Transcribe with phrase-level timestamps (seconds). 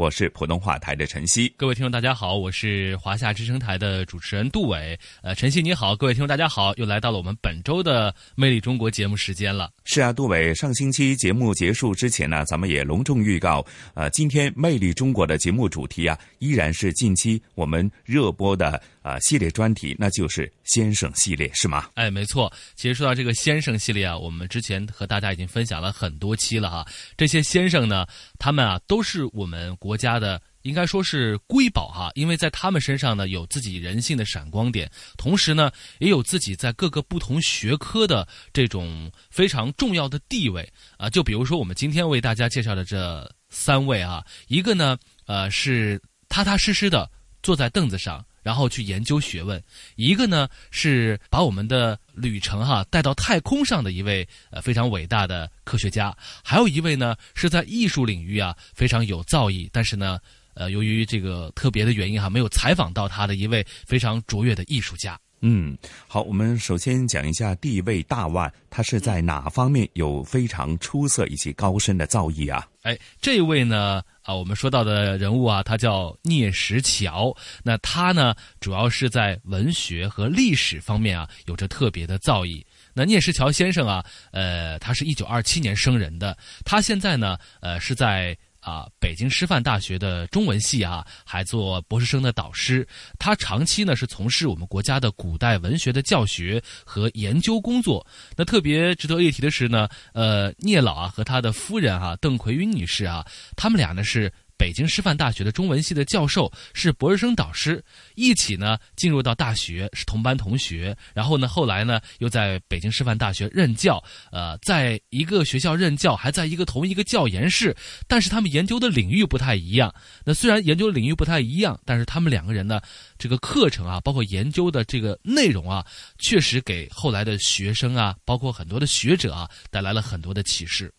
[0.00, 4.98] 我是普通话台的陈曦，各位听众大家好，我是华夏之声台的主持人杜伟。
[5.20, 9.70] 呃，陈曦你好，各位听众大家好，又来到了我们本周的《魅力中国》节目时间了。
[9.84, 21.88] 是啊，杜伟，上星期节目结束之前呢，咱们也隆重预告，呃，今天《魅力中国》的节目主题啊，依然是近期我们热播的啊系列专题，那就是先生系列，是吗？
[21.94, 22.52] 哎，没错。
[22.74, 26.86] 其实说到这个先生系列啊，我们之前和大家已经分享了很多期了哈。
[27.16, 28.06] 这些先生呢，
[28.38, 41.08] 他们啊，都是我们国家的，应该说是瑰宝哈，因为在他们身上呢，有自己人性的闪光点，同时呢，也有自己在各个不同学科的这种非常重要的地位啊。
[41.08, 47.10] 就比如说我们今天为大家介绍的这三位啊，一个呢，呃，是踏踏实实的
[47.42, 48.22] 坐在凳子上。
[48.42, 49.62] 然后去研究学问，
[49.96, 60.18] 一个呢是把我们的旅程哈带到太空上的一位呃非常伟大的科学家，还有一位呢是在艺术领域啊非常有造诣，但是呢
[60.54, 65.18] 呃由于这个特别的原因哈没有采访到他的一位非常卓越的艺术家。
[65.42, 65.74] 嗯，
[66.06, 72.68] 好，我们首先讲一下第一位大腕，他是在哪方面有非常出色以及高深的造诣啊？
[72.82, 77.36] 哎，这位呢啊，我们说到的人物啊，他叫聂石桥。
[77.64, 82.64] 那他呢，主要是在文学和历史方面啊，有着特别的造诣。
[82.94, 88.36] 那聂石桥先生啊，呃，他是一九二七年生人的，他现在呢，呃，是在。
[88.60, 92.86] 啊，北京师范大学的中文系啊，还做博士生的导师。
[93.18, 98.06] 他长期呢是从事我们国家的古代文学的教学和研究工作。
[98.36, 103.26] 那特别值得一提的是呢，呃，聂老啊和他的夫人啊邓奎云女士啊，
[103.56, 104.32] 他们俩呢是。
[104.60, 107.82] 北京师范大学的中文系的教授是博士生导师，
[108.14, 117.74] 一起呢进入到大学是同班同学，然后呢后来呢又在北京师范大学任教，呃，在一个学校任教，还在一个同一个教研室，
[118.06, 119.94] 但是他们研究的领域不太一样。
[120.26, 122.82] 那虽然研究领域不太一样，但是他们两个人呢，
[123.16, 125.82] 这个课程啊，包括研究的这个内容啊，
[126.18, 130.92] 确实给后来的学生啊，包括很多的学者啊，带来了很多的启示。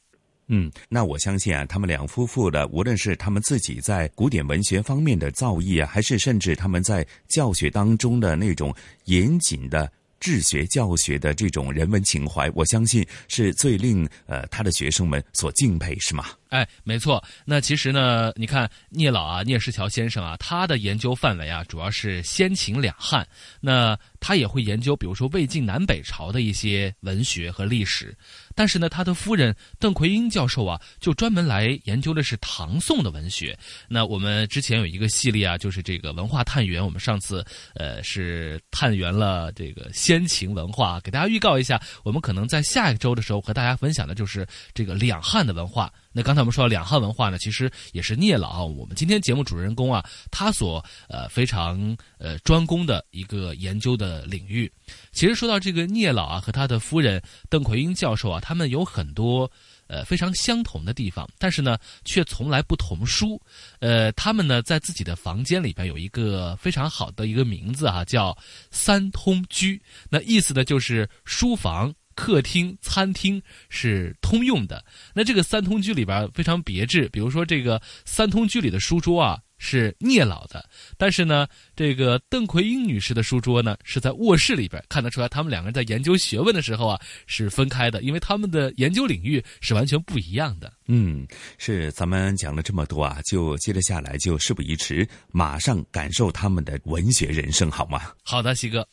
[0.48, 8.76] 嗯，那我相信啊，他们两夫妇的，无论是他们自己在古典文学方面的造诣啊，还是甚至他们在教学当中的那种
[9.06, 9.92] 严谨的。
[10.22, 16.28] 治学教学的这种人文情怀，我相信是最令呃他的学生们所敬佩，是吗？
[16.50, 17.24] 哎，没错。
[17.44, 23.28] 那其实呢，你看聂老啊，聂世桥先生啊，他的研究范围啊，主要是先秦两汉。
[23.60, 28.16] 那他也会研究，比如说魏晋南北朝的一些文学和历史。
[28.56, 33.58] 但是呢，他的夫人邓奎英教授啊，就专门来研究的是唐宋的文学。
[33.88, 36.84] 那我们之前有一个系列啊，就是这个文化探源。
[36.84, 37.46] 我们上次
[37.76, 45.92] 呃是探源了这个先秦文化，给大家预告一下，我们可能在下一周的时候和大家分享的就是这个两汉的文化。
[46.14, 54.72] 那刚才我们说到两汉文化呢，其实也是聂老啊，我们今天节目主人公啊，他所呃非常呃专攻的一个研究的领域。
[55.12, 59.50] 其实说到这个聂老啊和他的夫人邓奎英教授啊，他们有很多
[59.88, 63.42] 呃非常相同的地方，但是呢却从来不同书。
[63.80, 68.38] 呃，他们呢在自己的房间里边有一个非常好的一个名字啊，叫
[68.70, 69.82] 三通居。
[70.10, 71.94] 那意思呢就是书房。
[72.22, 74.86] 客厅、餐厅是通用的。
[75.16, 80.64] 那这个三通居里边非常别致，比如说这个三通居里的书桌啊是聂老的，
[81.00, 90.72] 但是呢，这个邓奎英女士的书桌呢是在卧室里边，看得出来他们两个人在研究学问的时候啊是分开的，因为他们的研究领域是完全不一样的。
[90.86, 91.26] 嗯，
[91.58, 98.14] 是咱们讲了这么多啊，就接着下来就事不宜迟，马上感受他们的文学人生，好吗？
[98.24, 98.88] 好的，西哥。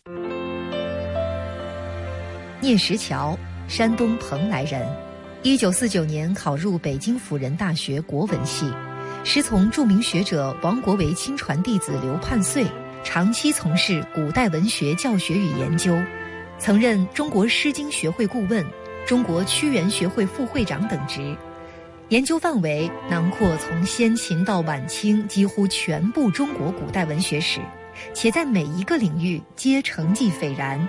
[2.60, 3.38] 聂石桥，
[3.69, 4.84] 山东蓬莱人，
[5.44, 8.69] 一九四九年考入北京辅仁大学国文系，
[9.22, 12.66] 师从著名学者王国维亲传弟子刘盼岁，
[13.05, 15.96] 长期从事古代文学教学与研究。
[16.58, 18.66] 曾任中国诗经学会顾问、
[19.06, 21.37] 中国屈原学会副会长等职。
[22.08, 27.61] 研究范围囊括从先秦到晚清几乎全部中国古代文学史，
[28.12, 30.88] 且在每一个领域皆成绩斐然。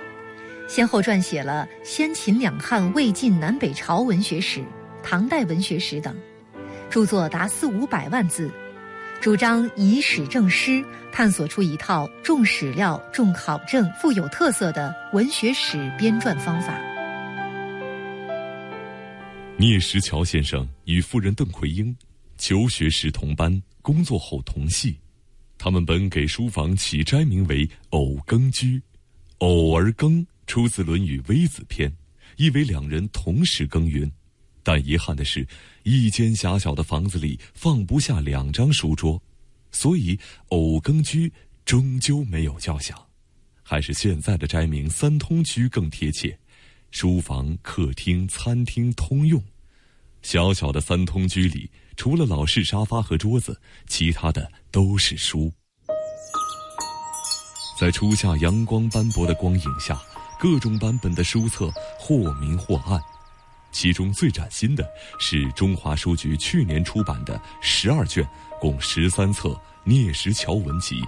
[0.69, 4.63] 先后撰写了先秦两汉、魏晋南北朝文学史、
[5.01, 6.15] 唐代文学史等，
[6.91, 8.51] 著作达四五百万字，
[9.19, 16.79] 主张以史证诗，探索出一套重史料、重考证、富有特色的文学史编撰方法。
[19.57, 21.93] 聂石桥先生与夫人邓奎英
[22.37, 24.95] 求学时同班，工作后同系。
[25.57, 28.79] 他们本给书房起斋名为“偶耕居
[29.39, 31.95] ”，“偶而耕”出自《论语·微子》篇，
[32.35, 34.11] 意为两人同时耕耘。
[34.63, 35.47] 但遗憾的是，
[35.83, 39.21] 一间狭小的房子里放不下两张书桌，
[39.71, 40.19] 所以
[40.49, 41.31] “偶耕居”
[41.63, 42.99] 终究没有叫响，
[43.61, 46.35] 还是现在的斋名“三通居”更贴切。
[46.89, 49.41] 书房、客厅、餐厅通用。
[50.23, 55.53] 小小的三通居里，除了老式沙发和桌子，其他的都是书。
[57.79, 60.01] 在初夏阳光斑驳的光影下，
[60.39, 61.69] 各种版本的书册
[61.99, 62.97] 或明或暗。
[63.71, 64.83] 其中最崭新的
[65.19, 68.25] 是中华书局去年出版的十二卷，
[68.59, 69.49] 共十三册
[69.83, 71.01] 《聂石桥文集》。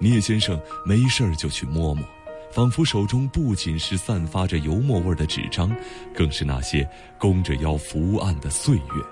[0.00, 2.04] 聂先生没事儿就去摸摸。
[2.52, 5.74] 仿佛手中不仅是散发着油墨味的纸张，
[6.14, 6.88] 更是那些
[7.18, 9.02] 弓着腰伏案的岁月。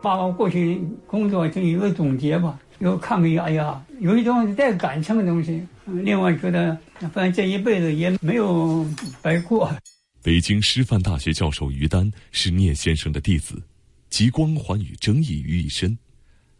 [0.00, 5.64] 把我过去工作就一个总结吧，又看看，哎呀，有一种带感情的东西。
[5.86, 6.76] 另外觉得，
[7.12, 8.86] 反正这一辈子也没有
[9.20, 9.74] 白过。
[10.22, 13.60] 北京师范大学教授于丹是聂先生的弟子，
[14.08, 15.96] 集光环与争议于一身。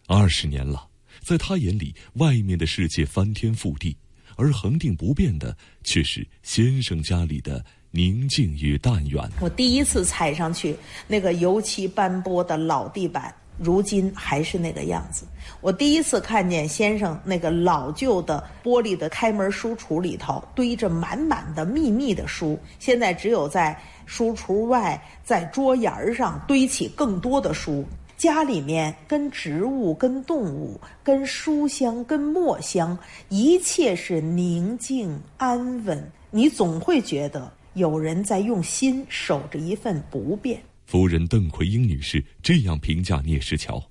[0.08, 0.88] 二十年了，
[1.20, 3.96] 在他眼里，外面的世界翻天覆地。
[4.34, 5.54] 而恒定不变的，
[5.84, 9.22] 却是先生家里的宁静与淡远。
[9.40, 10.74] 我第一次踩上去
[11.06, 15.24] 那个油漆斑驳的老地板，如今还是那个样子。
[15.60, 27.84] 我第一次看见先生那个老旧的玻璃的开门书橱里头堆着满满的密密的书，现在只有在书橱外，在桌沿上堆起更多的书。
[28.16, 32.96] 家里面跟植物、跟动物、跟书香、跟墨香，
[33.30, 36.10] 一切是宁静安稳。
[36.30, 40.62] 你总会觉得有人在用心守着一份不变。
[40.92, 43.82] 夫人邓奎英女士这样评价聂石桥：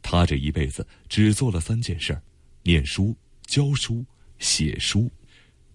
[0.00, 2.22] 他这一辈子只做了三件事儿：
[2.62, 3.12] 念书、
[3.44, 4.04] 教书、
[4.38, 5.10] 写书。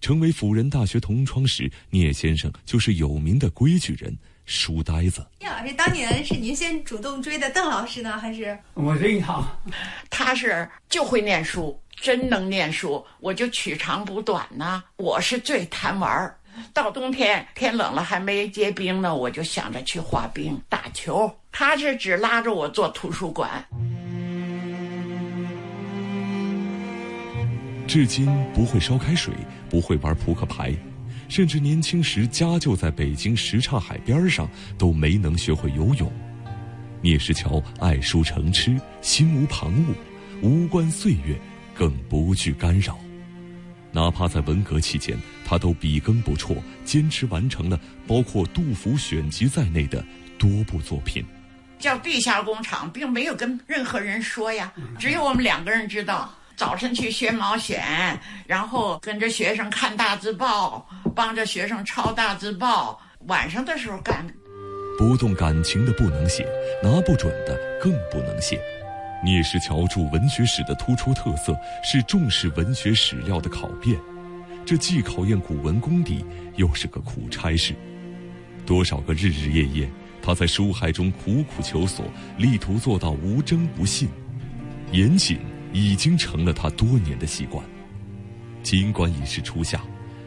[0.00, 4.16] 成为辅仁大学同窗时，聂先生就是有名的规矩人。
[4.46, 9.46] 书呆子，聂老师当年是您先主动追的邓老师呢，还是我追他？
[10.08, 14.82] 他是就会念书，真能念书，我就取长补短呢。
[14.96, 16.39] 我是最贪玩儿，
[16.72, 21.30] 到冬天天冷了还没结冰呢，我就想着去滑冰、打球。
[21.52, 23.64] 他是只拉着我做图书馆，
[27.86, 29.34] 至今不会烧开水，
[29.68, 30.72] 不会玩扑克牌。
[31.28, 36.10] 甚至年轻时家就在北京什刹海边上，都没能学会游泳。
[37.02, 39.94] 聂石桥爱书成痴，心无旁骛，
[40.42, 41.38] 无关岁月，
[41.74, 42.98] 更不惧干扰。
[43.92, 50.04] 哪怕在文革期间，他都笔耕不辍，坚持完成了包括杜甫选集在内的
[50.38, 51.24] 多部作品。
[51.78, 56.32] 叫地下工厂，并没有跟任何人说呀，只有我们两个人知道。
[56.56, 57.82] 早晨去学毛选，
[58.46, 63.00] 然后跟着学生看大字报，帮着学生抄大字报。
[63.28, 64.26] 晚上的时候干。
[64.98, 66.46] 不动感情的不能写，
[66.82, 68.60] 拿不准的更不能写。
[69.24, 73.98] 聂石桥著文学史的突出特色是重视文学史料的考辨，
[74.64, 76.24] 这既考验古文功底，
[76.56, 77.74] 又是个苦差事。
[78.64, 79.90] 多少个日日夜夜，
[80.22, 82.04] 他在书海中苦苦求索，
[82.38, 84.08] 力图做到无争不信、
[84.92, 85.38] 严谨。
[85.72, 87.64] 已经成了他多年的习惯。
[88.60, 89.80] 尽管已是初夏，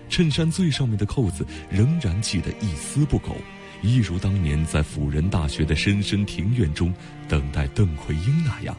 [0.08, 3.36] 衬衫最上面的扣子仍然系得一丝不苟，
[3.84, 6.94] 一如当年在辅仁大学的深深庭院中
[7.28, 8.74] 等待邓奎英那样，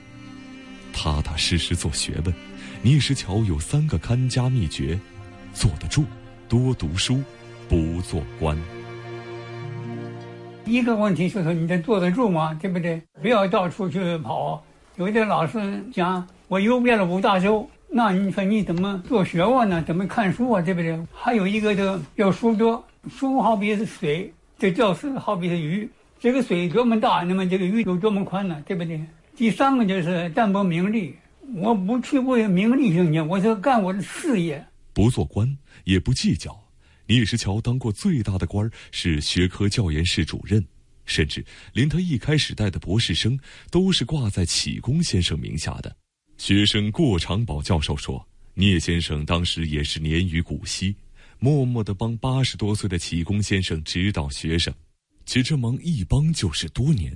[0.94, 2.34] 踏踏实实做学问。
[2.80, 4.98] 聂石桥有三个看家秘诀：
[5.52, 6.04] 坐得住，
[6.48, 7.22] 多读书，
[7.68, 8.56] 不做官。
[10.64, 12.58] 一个问题就是你得坐得住吗？
[12.58, 13.02] 对不对？
[13.20, 14.64] 不要到处去跑。
[14.96, 16.26] 有的老师讲。
[16.48, 19.82] 我游遍了五大洲，那你说你怎么做学问呢？
[19.86, 20.62] 怎么看书啊？
[20.62, 20.98] 对不对？
[21.12, 25.88] 还有一个就要书多，书好比是水，这教室好比是鱼，
[26.20, 28.62] 这个水多么大，那么这个鱼有多么宽呢？
[28.66, 29.00] 对不对？
[29.36, 31.14] 第三个就是淡泊名利，
[31.56, 34.64] 我不去为名利性去，我是干我的事业。
[34.92, 36.68] 不做官，也不计较，
[37.06, 40.64] 聂石桥当过最大的官是学科教研室主任，
[41.04, 43.36] 甚至连他一开始带的博士生
[43.72, 45.96] 都是挂在启功先生名下的。
[46.38, 50.94] 学生过长宝教授说，聂先生当时也是年逾古稀，
[51.44, 54.72] 默默地帮八十多岁的启功先生指导学生，
[55.26, 57.14] 其这忙一帮就是多年，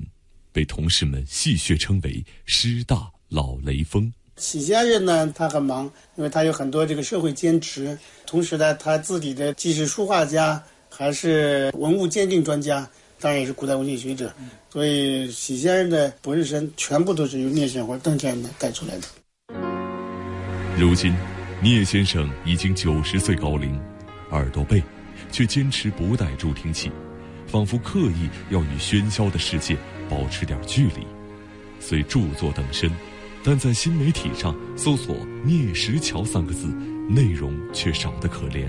[0.53, 4.13] 被同事们戏谑称为“师大老雷锋”。
[4.37, 12.87] 启先生呢，他很忙，因为他有很多这个社会兼职，同时呢，他自己的既是书画家，还是文物鉴定专家，
[13.19, 14.31] 当然也是古代文学学者，
[14.71, 19.09] 所以启先生的博士生全部都是由聂先生或邓先生带出来的。
[20.77, 21.15] 如今，
[21.63, 23.75] 聂先生已经九十岁高龄，
[24.31, 24.83] 耳朵背，
[25.31, 26.91] 却坚持不戴助听器，
[27.47, 29.77] 仿佛刻意要与喧嚣的世界
[30.09, 31.07] 保持点距离。
[31.81, 32.91] 虽著作等身。
[33.45, 35.17] 但在新媒体上搜索
[35.47, 36.67] “聂石桥”三个字，
[37.09, 38.67] 内容却少得可怜。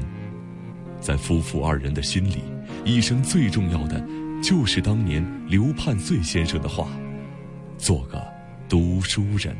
[1.01, 2.43] 在夫妇二人的心里，
[2.85, 4.01] 一生最重要的，
[4.43, 6.87] 就是当年刘盼岁先生的话
[7.79, 8.23] ：“做个
[8.69, 9.57] 读书人。”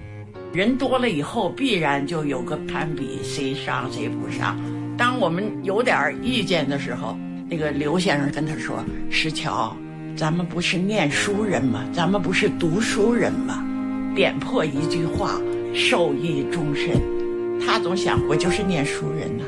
[0.54, 4.58] 人多了以后，必然就有个攀比，谁上谁不上。
[5.00, 7.18] 当我们有点意见的时候，
[7.50, 9.74] 那个刘先生跟他说：“石桥，
[10.14, 11.86] 咱们不是念书人吗？
[11.94, 13.66] 咱们不是读书人吗？”
[14.14, 15.40] 点破一句话，
[15.74, 17.02] 受益终身。
[17.66, 19.46] 他总想，我就是念书人呐。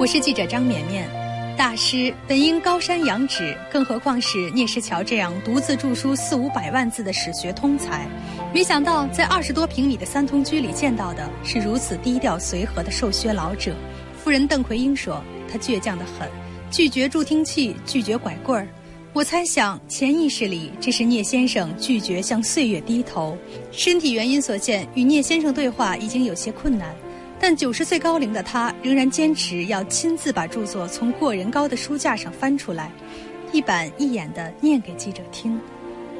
[0.00, 1.21] 我是记者张绵绵。
[1.56, 8.06] 大师本应高山仰止，更何况是聂石桥这样独自著书四五百万字的史学通才。
[8.54, 13.74] 没想到，在二十多平米的三通居里见到的是如此低调随和的瘦削老者。
[14.16, 16.28] 夫人邓奎英说：“他倔强得很，
[16.70, 18.66] 拒绝助听器，拒绝拐棍儿。”
[19.12, 23.36] 我猜想，潜意识里，这是聂先生拒绝向岁月低头。
[23.70, 26.94] 身体原因所限，与聂先生对话已经有些困难。
[27.44, 32.88] 但九十岁高龄的他，仍然坚持要亲自把著作从过人高的书架上翻出来，
[33.50, 35.60] 一板一眼地念给记者听。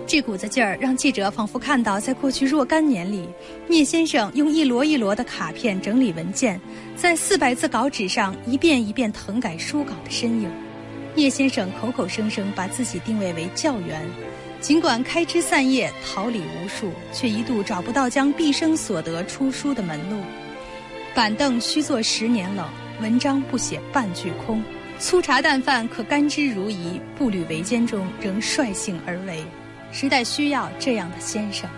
[0.04, 3.28] 这股子劲儿，让记者仿佛看到，在过去若干年里，
[3.68, 6.60] 聂先生用一摞一摞的卡片整理文件，
[6.96, 10.50] 在四百字稿纸上一遍一遍誊改书稿的身影。
[11.14, 14.04] 聂先生口口声声把自己定位为教员，
[14.60, 20.16] 尽管开枝散叶、桃李无数，却一度找不到将毕生所得出书的门路。
[21.14, 22.66] 板凳需坐十年冷，
[23.02, 24.64] 文章不写半句空。
[24.98, 29.44] 粗茶淡饭可甘之如饴，步履维艰中仍率性而为。
[29.92, 31.68] 时代需要这样的先生。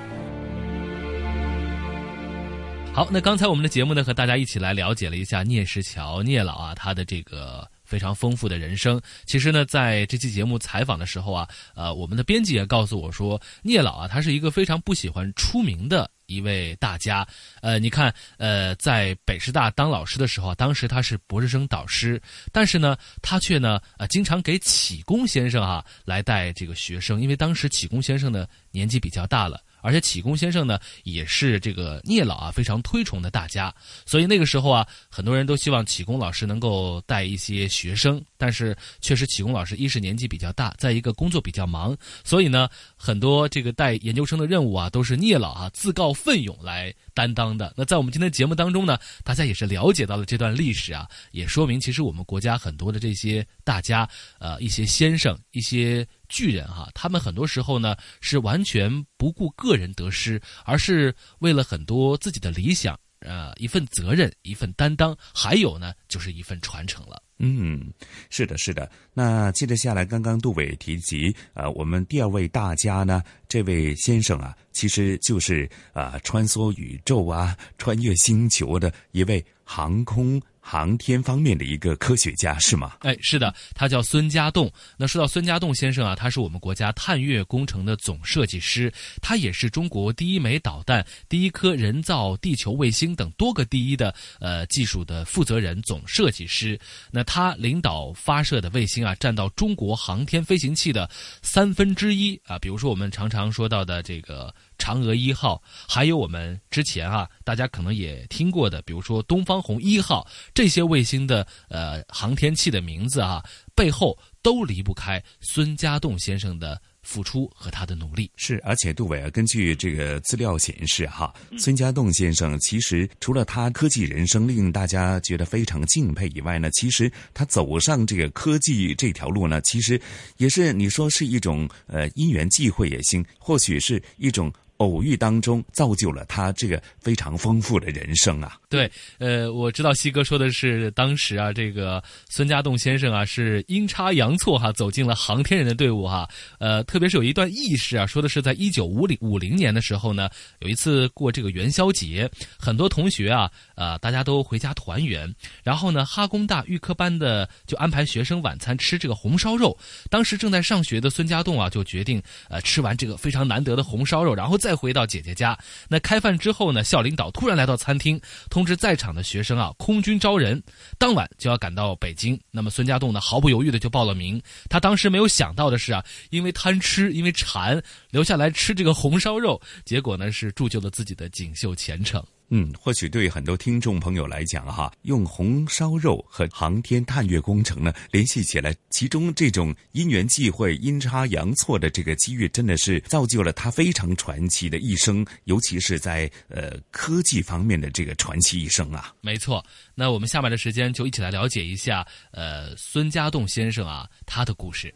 [2.93, 7.69] 好，那刚才我们的节目呢，和大家一起来了解了一下聂石桥聂老啊，他的这个。
[7.85, 8.99] 非常丰富的人生。
[9.27, 17.27] 其实呢，在这期节目采访的时候啊，呃，我们的编辑也告诉我说，聂老啊，他是一个非常不喜欢出名的一位大家。
[17.61, 22.21] 呃，你看，呃，在北师大当老师的时候，当时他是博士生导师，
[22.53, 29.61] 但是呢，他却呢，呃，经常给启功先生啊来带这个学生，因为当时启功先生呢年纪比较大了。
[29.87, 33.71] 而且启功先生呢，也是这个聂老啊非常推崇的大家，
[34.07, 38.19] 所以那个时候啊，很多人都希望启功老师能够带一些学生。
[38.45, 47.73] 但是确实，启功老师一是年纪比较大，再一个工作比较忙，所以呢，很多这个带研究生的任务啊，都是聂老啊自告奋勇来担当的。
[47.75, 54.07] 那在我们今天节目当中呢，大家也是了解到了这段历史啊，也说明其实我们国家很多的这些大家，
[54.39, 56.07] 呃，一些先生，一些。
[56.27, 67.21] 巨人哈，他们很多时候呢是完全不顾个人得失，而是为了很多自己的理想，呃，一份责任，一份担当，还有呢就是一份传承了。
[67.39, 67.93] 嗯，
[68.31, 68.89] 是的，是的。
[69.13, 80.41] 那接着下来，刚刚杜伟提及，呃，我们第二位大家呢，这位先生啊，其实就是啊，穿梭宇宙啊，穿越星球的一位航空。
[80.67, 82.95] 航天方面的一个科学家是吗？
[83.01, 84.73] 哎，是的，他叫孙家栋。
[84.97, 88.91] 那说到孙家栋先生啊，他是我们国家探月工程的总设计师，
[89.21, 96.81] 他也是中国第一枚导弹、第一颗人造地球卫星等多个第一的呃技术的负责人、总设计师。
[97.11, 101.09] 那他领导发射的卫星啊，占到中国航天飞行器的
[101.43, 102.59] 三分之一啊。
[102.59, 104.53] 比如说我们常常说到的这个。
[104.85, 113.43] 嫦娥一号，还有我们之前啊，大家可能也听过的，比如说东方红一号这些卫星的呃航天器的名字啊，
[113.75, 116.79] 背后都离不开孙家栋先生的。
[117.05, 130.01] 付出和他的努力是，而且杜伟啊，根据这个资料显示，哈，孙家栋先生其实除了他科技人生令大家觉得非常敬佩以外呢，其实他走上这个科技这条路呢，其实
[130.39, 138.57] 也是你说是一种呃因缘际会也行，或许是一种偶遇当中造就了他这个非常丰富的人生啊。
[138.69, 146.29] 对，呃，我知道西哥说的是当时啊，这个孙家栋先生啊是阴差阳错哈走进了航天人的队伍哈。
[146.59, 150.29] 呃，特别是有一段轶事啊，说的是在一九五零五零年的时候呢，
[150.59, 152.29] 有一次过这个元宵节，
[152.59, 159.77] 很多同学啊，呃，大家都回家团圆，然后呢，哈工大预科班的就安排学生晚餐吃这个红烧肉。
[160.11, 165.55] 当时正在上学的孙家栋啊，就决定呃吃完这个非常难得的红烧肉，然后再回到姐姐家。
[165.91, 168.19] 那开饭之后呢，校领导突然来到餐厅，
[168.49, 170.63] 通知在场的学生啊，空军招人，
[170.99, 172.41] 当晚就要赶到北京。
[172.51, 174.41] 那么孙家栋呢，毫不犹豫的就报了名。
[174.71, 177.79] 他当时没有想到的是啊，因为贪吃，因为馋，
[178.11, 182.25] 留下来吃这个红烧肉，结果呢是铸就了自己的锦绣前程。
[182.57, 199.13] 嗯，或许对很多听众朋友来讲，哈，用红烧肉和航天探月工程呢联系起来，其中这种因缘际会、阴差阳错的这个机遇，真的是造就了他非常传奇的一生，尤其是在呃科技方面的这个传奇一生啊。
[199.21, 199.61] 没错，
[199.97, 204.95] 那我们下面的时间就一起来了解一下，呃，孙家栋先生啊，他的故事。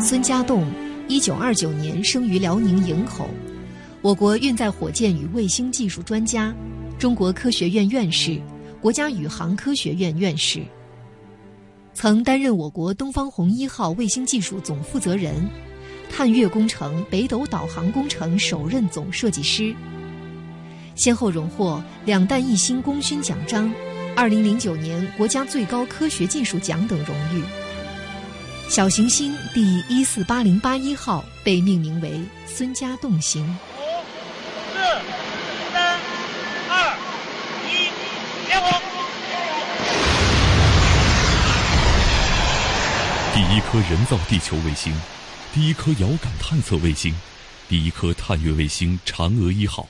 [0.00, 0.66] 孙家栋，
[1.08, 3.28] 一九二九年生于辽宁营口。
[4.02, 6.54] 我国运载火箭与卫星技术专家，
[6.98, 8.40] 中国科学院院士，
[8.80, 10.62] 国家宇航科学院院士。
[11.92, 15.46] 曾担任我国东方红一号卫星技术总负责人，
[16.08, 19.74] 探月工程北斗导航工程首任总设计师。
[20.94, 23.70] 先后荣获两弹一星功勋奖章、
[24.16, 27.42] 二零零九年国家最高科学技术奖等荣誉。
[28.66, 33.46] 小行星第一四八零八一号被命名为孙家栋星。
[34.80, 34.86] 四、
[35.74, 36.00] 三、
[36.70, 36.96] 二、
[37.68, 37.92] 一，
[38.46, 38.80] 点火
[43.34, 44.90] 第一颗人造地球卫星，
[45.52, 47.14] 第一颗遥感探测卫星，
[47.68, 49.86] 第一颗探月卫星“嫦娥一号”，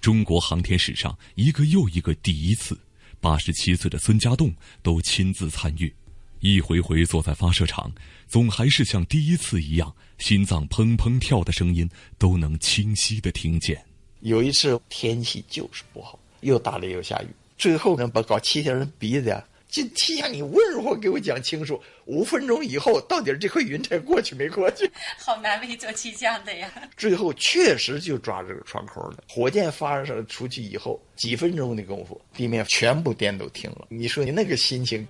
[0.00, 2.78] 中国航天史上一个又一个第一次，
[3.20, 5.92] 八十七岁的孙家栋都亲自参与，
[6.38, 7.90] 一回回坐在发射场，
[8.28, 13.84] 总还是像第一次一样，心脏砰砰跳的声音都能清晰的听见。
[14.20, 17.26] 有一次天气就是不好，又打雷又下雨，
[17.58, 19.44] 最后呢把搞气象人逼的。
[19.68, 21.78] 就气象，你问话给我讲清楚。
[22.04, 24.88] 五分钟以后，到底这块云彩过去没过去？
[25.18, 26.72] 好难为做气象的呀。
[26.96, 29.18] 最后确实就抓这个窗口了。
[29.28, 33.86] 火箭发射出去以后，几分钟的功夫，地面全部电都停了。
[33.90, 35.06] 你说你那个心情？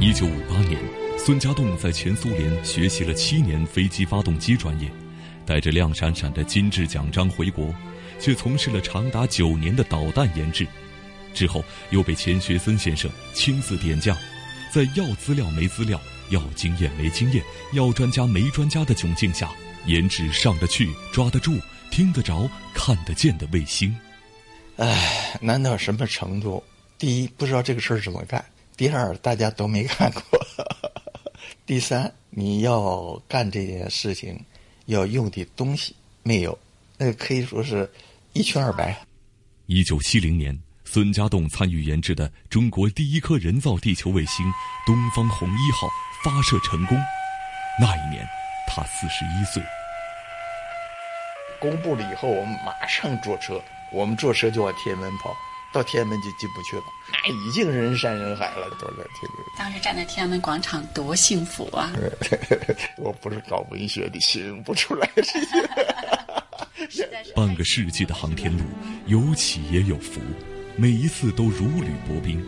[0.00, 0.80] 一九五八年，
[1.18, 4.90] 孙家栋在前苏联学习了七年飞机发动机专业，
[5.46, 7.74] 带着亮闪闪的金质奖章回国，
[8.18, 10.66] 却从事了长达九年的导弹研制。
[11.32, 14.16] 之后又被钱学森先生亲自点将，
[14.72, 19.50] 在要资料没资料、要经验没经验、要专家没专家的窘境下，
[19.86, 21.58] 研制上得去、抓得住、
[21.90, 23.94] 听得着、看得见的卫星。
[24.76, 26.62] 唉，难到什么程度？
[26.98, 28.40] 第一，不知道这个事儿怎么干；
[28.76, 30.22] 第二，大家都没干过；
[31.66, 34.40] 第三，你要干这件事情，
[34.86, 36.58] 要用的东西没有，
[36.98, 37.90] 那可以说是
[38.32, 38.98] 一穷二白。
[39.66, 40.58] 一九七零年。
[40.86, 44.46] 孙家栋参与研制的中国第一颗人造地球卫星
[44.86, 45.88] “东方红一号”
[46.22, 46.96] 发射成功。
[47.80, 48.24] 那一年，
[48.68, 49.60] 他四十一岁。
[51.58, 55.34] 公布了以后，我们马上坐车，我们坐车就往天安门跑，
[55.74, 59.44] 到天安门就进不去了，那已经人山人海了，都在天安门。
[59.58, 61.92] 当时站在天安门广场多幸福啊！
[62.96, 65.68] 我不是搞文学的，形容不出来这些。
[67.34, 68.62] 半个世纪的航天路，
[69.06, 70.20] 有起也有伏。
[70.76, 72.40] 每一次都如履薄冰，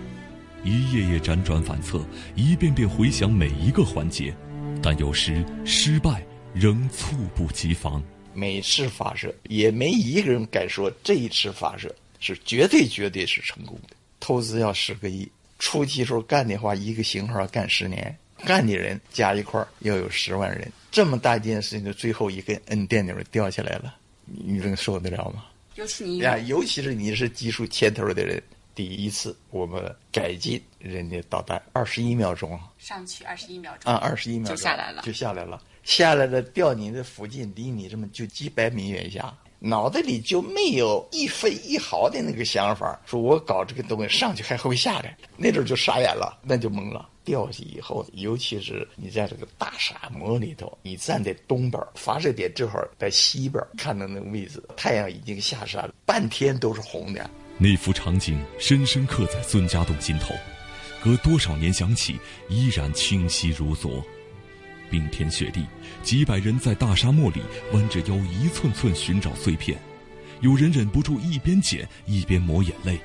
[0.62, 2.04] 一页页辗转反侧，
[2.36, 4.32] 一遍遍回想每一个环节，
[4.80, 8.00] 但有时失败仍猝不及防。
[8.32, 13.96] 每次发射也没一个人敢说这一次发射是绝对绝对是成功的。
[14.20, 20.70] 投资要十个亿，初期时候干的话，一个型号干十年，干的人加一块要有十万人。
[20.90, 25.44] 这么大一件事情的最后一根摁电钮掉下来了，你能受得了吗？
[25.74, 28.42] 尤其你呀，尤其是你是技术牵头的人，
[28.74, 47.08] 第一次我们改进人家导弹，二十一秒钟上去，二十一秒钟啊，二十一秒就下来了，就下来了，下来了，掉你的附近，离你这么就几百米远下，脑袋里就没有一分一毫的那个想法，说我搞这个东西上去还会下来，那阵就傻眼了，那就懵了。
[47.24, 57.28] 掉下以后，尤其是你在这个大沙漠里头，你站在东边，发射点正好在西边，看到那个位置，太阳已经下山了，半天都是红的。
[57.58, 60.34] 那幅场景深深刻在孙家栋心头，
[61.02, 62.16] 隔多少年想起，
[62.48, 64.00] 依然清晰如昨。
[64.90, 65.64] 冰天雪地，
[66.02, 67.40] 几百人在大沙漠里
[67.72, 69.78] 弯着腰，一寸寸寻找碎片。
[70.40, 72.98] 有人忍不住一边捡一边抹眼泪。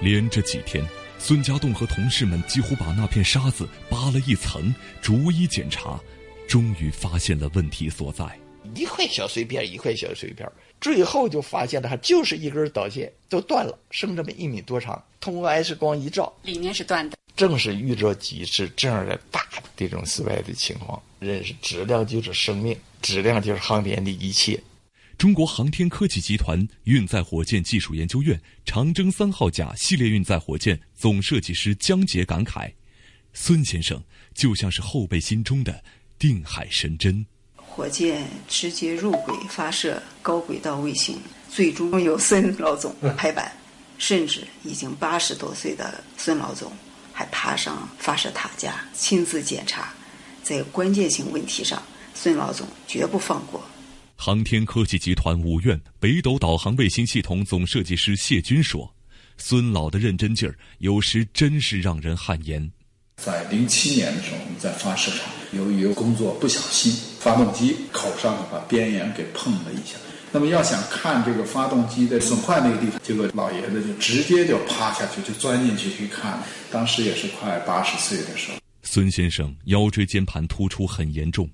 [0.00, 0.86] 连着几天，
[1.18, 6.00] 孙家栋和同事们几乎把那片沙子扒了一层，逐一检查，
[6.46, 8.24] 终于发现了问题所在。
[8.74, 10.48] 一块小碎片，一块小碎片，
[10.80, 15.02] 最后就发现了，它就是一根导线都断了，剩这么一米多长。
[15.18, 17.16] 通过 X 光一照，里面是断的。
[17.38, 24.60] 正是遇着几次这样的大的这种失败的情况，认识质量就是生命，质量就是航天的一切。
[25.16, 32.72] 中国航天科技集团运载火箭技术研究院长征三号甲系列运载火箭总设计师江杰感慨
[33.32, 34.02] ：“孙先生
[34.34, 35.84] 就像是后辈心中的
[36.18, 37.24] 定海神针。”
[37.54, 41.16] 火箭直接入轨发射高轨道卫星，
[41.48, 43.52] 最终由孙老总拍板，
[43.96, 46.72] 甚至已经八十多岁的孙老总
[47.18, 49.92] 还爬上发射塔架亲自检查，
[50.40, 51.82] 在关键性问题上，
[52.14, 53.60] 孙老总绝不放过。
[54.14, 58.94] 航天科技集团五院北斗导航卫星系统总设计师谢军说
[59.36, 62.70] ：“孙老的认真劲儿，有时真是让人汗颜。”
[63.20, 69.96] 在零七年的时候，我们在发射场，由于工作不小心，发动机口上把边沿给碰了一下。
[70.30, 76.42] 那么要想看这个发动机的损坏那个地方，结果老爷子就直接就趴下去，就钻进去去看。
[76.70, 78.58] 当时也是快八十岁的时候。
[78.82, 81.48] 孙先生腰椎间盘突出很严重，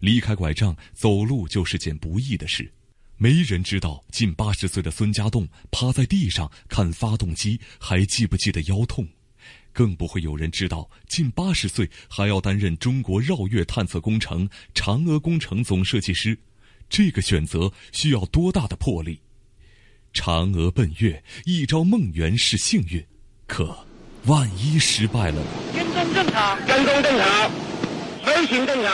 [0.00, 2.70] 离开拐杖走路就是件不易的事。
[3.16, 9.06] 没人知道近八十岁的孙家栋趴在地上看发动机，还记不记得腰痛。
[9.72, 16.38] 更不会有人知道，近八十岁还要担任中国绕月探测工程嫦娥工程总设计师，
[16.88, 19.20] 这个选择需要多大的魄力？
[20.14, 23.06] 嫦娥奔月，一朝梦圆是幸运，
[23.46, 23.86] 可
[24.24, 25.50] 万一失败了呢？
[25.74, 27.50] 跟踪正常，跟踪正常，
[28.24, 28.92] 飞行正常，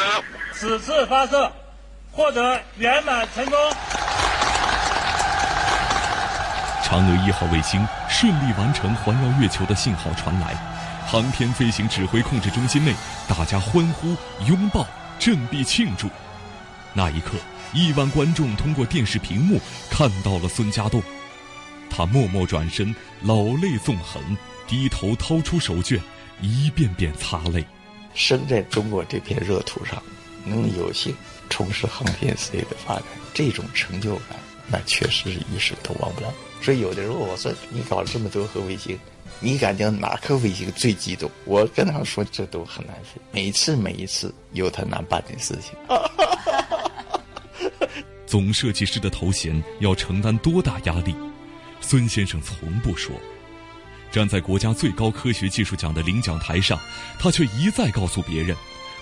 [0.52, 1.50] 此次发射
[2.10, 3.56] 获得圆满成功。
[6.82, 10.54] 嫦娥一号卫星顺利完成环绕月球的信号传来，
[11.06, 12.92] 航天飞行指挥控制中心内，
[13.28, 14.14] 大家欢呼、
[14.46, 14.86] 拥抱、
[15.18, 16.08] 振臂庆祝。
[16.92, 17.38] 那一刻，
[17.74, 19.60] 亿万观众通过电视屏幕
[19.90, 21.02] 看到了孙家栋，
[21.90, 24.22] 他默默转身，老泪纵横，
[24.68, 26.00] 低头掏出手绢，
[26.40, 27.64] 一遍遍擦泪。
[28.14, 30.00] 生在中国这片热土上，
[30.44, 31.12] 能有幸
[31.50, 36.32] 从事航天事业的发展，这种成就感，那确实是一生都忘不了。
[36.62, 38.96] 所以有的时候我说你搞了这么多颗卫星，
[39.40, 41.28] 你感觉哪颗卫星最激动？
[41.44, 45.74] 我跟他说这都很难说，每次每一次有他难办的事情。
[48.34, 51.14] 总设计师的头衔要承担多大压力？
[51.80, 53.14] 孙先生从不说。
[54.10, 56.76] 站在国家最高科学技术奖的领奖台上，
[57.16, 58.56] 他却一再告诉别人：“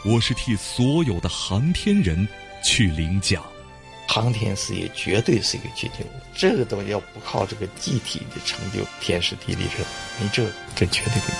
[0.04, 2.28] 我是替所有的航天人
[2.62, 3.42] 去领奖。”
[4.06, 9.86] 航天事业绝对是一个绝对，这个东西要不靠这个集体的成就，天时地利人，
[10.20, 11.36] 没这这绝对不行。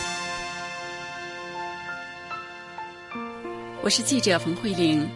[3.83, 5.07] 我是记者冯慧玲。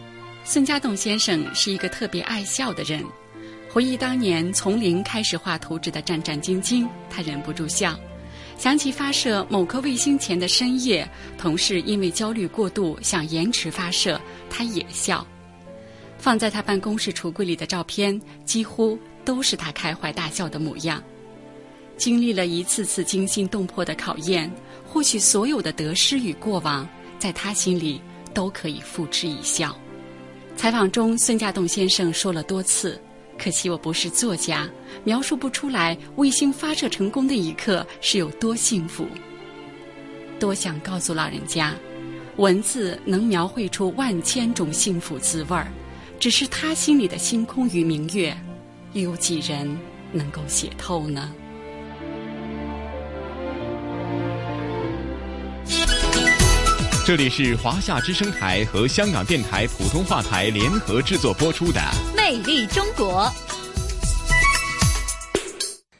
[0.49, 3.03] 孙家栋先生是一个特别爱笑的人。
[3.69, 7.99] 回忆当年从零开始画图纸的战战兢兢，他忍不住笑。
[8.57, 11.05] 想起发射某颗卫星前的深夜，
[11.37, 15.27] 同事因为焦虑过度想延迟发射，他也笑。
[16.17, 21.03] 放在他办公室橱柜里的照片，几乎都是他开怀大笑的模样。
[21.97, 24.49] 经历了一次次惊心动魄的考验，
[24.85, 26.87] 或许所有的得失与过往，
[27.19, 28.01] 在他心里
[28.33, 29.77] 都可以付之一笑。
[30.57, 32.99] 采访中，孙家栋先生说了多次
[33.37, 34.67] ：“可惜我不是作家，
[35.03, 39.07] 描述不出来卫星发射成功的一刻是有多幸福。”
[40.39, 41.75] 多想告诉老人家，
[42.37, 45.67] 文字能描绘出万千种幸福滋味儿。
[46.19, 48.35] 只是他心里的星空与明月，
[48.93, 49.79] 又有几人
[50.11, 51.31] 能够写透呢？
[57.07, 61.79] 这里是华夏之声台和香港电台普通话台联合制作播出的
[62.17, 63.23] 《魅力中国》。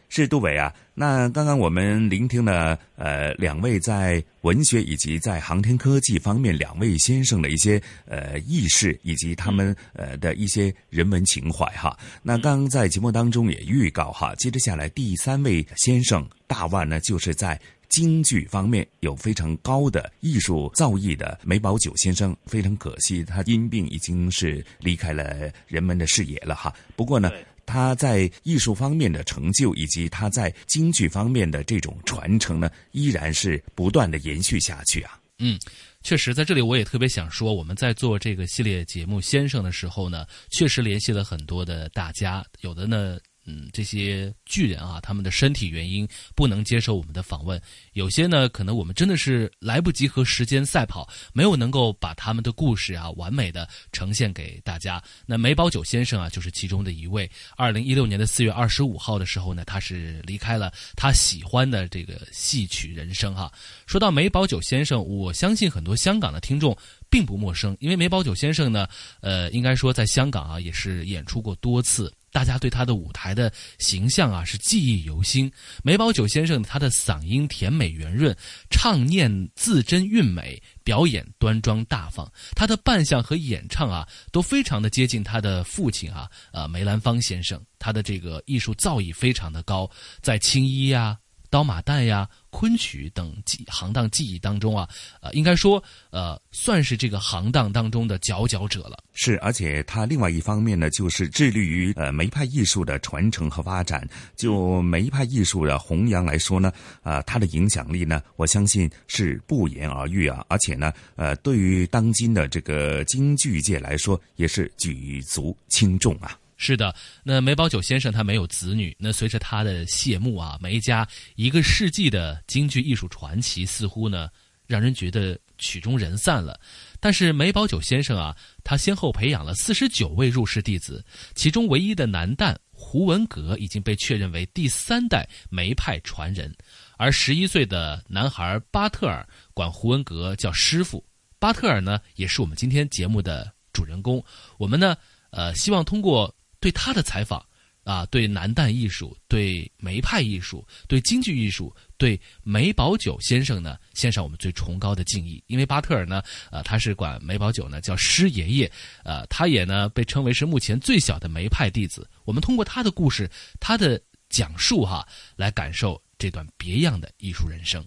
[0.10, 11.98] 是杜伟啊，那刚刚我们聆听了呃两位在文学以及在航天科技方面两位先生的一些呃轶事，以及他们呃的一些人文情怀哈。
[12.22, 17.58] 那刚刚在节目当中也预告哈，接着下来第三位先生大腕呢，就是在
[17.89, 22.36] 京剧方面有非常高的艺术造诣的梅葆玖先生。
[22.45, 26.73] 非常可惜，他因病已经是离开了人们的视野了哈。
[26.95, 27.32] 不过呢。
[27.69, 35.19] 他在艺术方面的成就，以及他在京剧方面的这种传承呢，依然是不断的延续下去啊。
[35.39, 35.60] 嗯，
[36.02, 43.17] 确实，在这里我也特别想说，我们在做这个系列节目《先生》的时候呢，确实联系了很多的大家，有的呢。
[43.48, 47.60] 嗯，这些巨人啊，他们的身体原因不能接受我们的访问。
[47.94, 55.02] 有些呢，可能我们真的是来不及和时间赛跑，没有能够把他们的故事啊完美的呈现给大家。
[55.26, 57.30] 那梅葆玖先生啊，就是其中的一位。
[57.56, 63.50] 二零一六年的四月二十五号的时候呢，他是离开了他喜欢的这个戏曲人生哈。
[63.86, 66.78] 说到梅葆玖先生，我相信很多香港的听众
[67.10, 68.86] 并不陌生，因为梅葆玖先生呢，
[69.22, 72.14] 呃，应该说在香港啊也是演出过多次。
[72.38, 75.52] 大家对他的舞台的形象啊是记忆犹新。
[75.84, 78.32] 梅葆玖先生他的嗓音甜美圆润，
[78.69, 82.32] 唱念字真韵美，表演端庄大方。
[82.56, 87.60] 他的扮相和演唱啊都非常的接近他的父亲啊，呃梅兰芳先生。
[87.80, 89.89] 他的这个艺术造诣非常的高，
[90.21, 91.17] 在青衣呀。
[91.50, 94.88] 刀马旦呀、昆曲等记行当技艺当中啊，
[95.22, 98.98] 呃，应该说，呃，算是这个行当当中的佼佼者了。
[99.14, 104.08] 是，而且他另外一方面呢，就是致力于呃梅派艺术的传承和发展。
[104.36, 110.46] 就梅派艺术的弘扬来说呢，啊，他的影响力呢，我相信是不言而喻啊。
[110.50, 116.38] 而且呢，呃，对于当今的这个京剧界来说，也是举足轻重啊。
[116.60, 116.93] 是的，
[117.24, 124.28] 那梅葆玖先生他没有子女，那随着他的谢幕啊，梅家一个世纪的京剧艺术传奇似乎呢，
[124.65, 126.60] 让人觉得曲终人散了。
[127.00, 136.52] 但是梅葆玖先生啊，他先后培养了四十九位入室弟子，其中唯一的男旦胡文阁已经被确认为第三代梅派传人，
[136.98, 141.06] 而十一岁的男孩巴特尔管胡文阁叫师傅。
[141.38, 144.24] 巴特尔呢，也是我们今天节目的主人公。
[144.58, 144.98] 我们呢，
[145.30, 146.34] 呃，希望通过。
[146.60, 147.46] 对他的采访，
[147.84, 155.41] 啊，对南旦艺术，对梅派艺术，对京剧艺术，对梅葆玖先生呢，献上我们最崇高的敬意。
[155.48, 158.72] 因为巴特尔呢，呃，他是管梅葆玖呢叫师爷爷，
[159.04, 162.10] 呃，他也呢被称为是目前最小的梅派弟子。
[162.26, 167.86] 我们通过他的故事，他的讲述哈，来感受这段别样的艺术人生。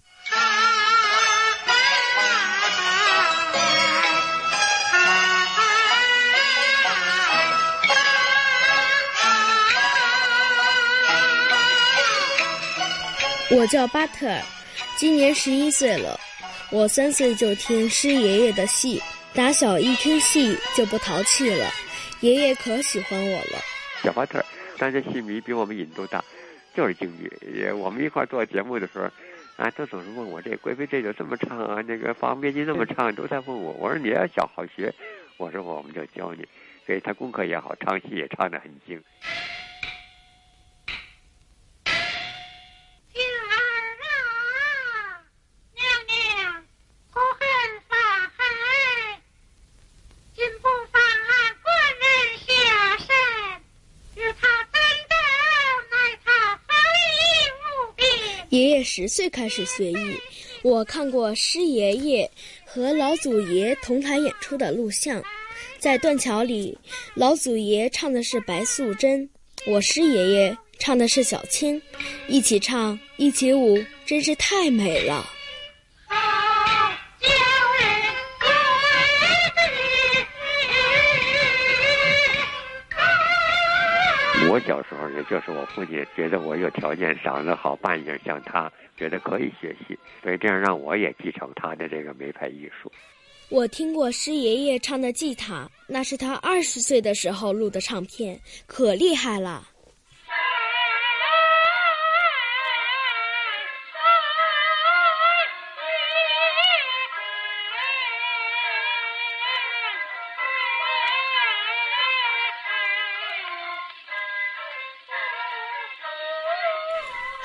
[13.53, 14.41] 我叫巴特尔，
[14.95, 16.17] 今年十一岁了。
[16.71, 19.01] 我三岁就听师爷爷的戏，
[19.33, 21.69] 打小一听戏就不淘气了。
[22.21, 23.59] 爷爷可喜欢我了。
[24.01, 24.45] 小巴特尔，
[24.77, 26.23] 但是戏迷比我们瘾都大，
[26.73, 27.29] 就是京剧。
[27.53, 29.09] 也我们一块做节目的时候，
[29.57, 33.73] 啊，都总是问我这贵妃这就这么唱啊，那个方便金这么唱，都在问我。
[33.73, 34.93] 我说你要想好学，
[35.35, 36.47] 我说我们就教你。
[36.85, 39.01] 所以他功课也好，唱戏也唱得很精。
[59.01, 60.15] 十岁开始学艺，
[60.61, 62.29] 我看过师爷爷
[62.63, 65.19] 和老祖爷同台演出的录像。
[65.79, 66.77] 在断桥里，
[67.15, 69.27] 老祖爷唱的是白素贞，
[69.65, 71.81] 我师爷爷唱的是小青，
[72.27, 75.27] 一起唱，一起舞，真是太美了。
[84.51, 92.91] 我小时候，呢就是我父亲觉得我有条件，长得好，扮相像他，觉得可以学习，所以这样让我也继承他的这个梅派艺术。
[93.47, 98.37] 我听过师爷爷唱的吉他，那是他二十岁的时候录的唱片，
[98.67, 99.69] 可厉害了。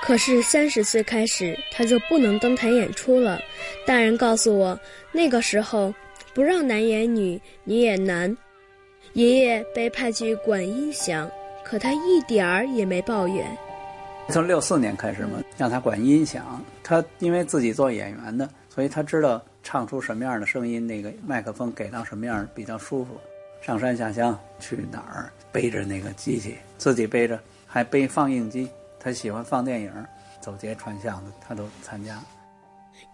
[0.02, 3.40] 可是三十岁开始，他就不能登台演出了。
[3.84, 4.78] 大人告诉我，
[5.10, 5.92] 那个时候
[6.32, 8.36] 不让男演女，女演男。
[9.14, 11.30] 爷爷被派去管音响，
[11.64, 13.46] 可他一点儿也没抱怨。
[14.28, 16.62] 从六四年开始嘛，让他管音响。
[16.82, 23.18] 他因为自己做演员的，所以他知道唱出什么样的声音，那个麦克风给到什么样比较舒服。
[23.62, 28.68] 上山下乡去哪儿，背着那个机器，自己背着，还背放映机。
[29.06, 29.92] 他喜欢放电影，
[30.40, 32.20] 走街串巷的，他都参加。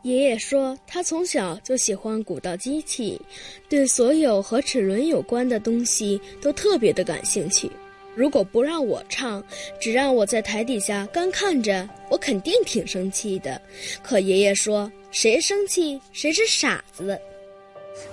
[0.00, 3.20] 爷爷说，他从小就喜欢古道机器，
[3.68, 7.70] 对所有和齿轮有关的东西都特别的感兴趣。
[8.14, 9.44] 如果不让我唱，
[9.78, 13.60] 只让我在台底下干看着，我肯定挺生气的。
[14.02, 17.20] 可爷爷说，谁生气谁是傻子。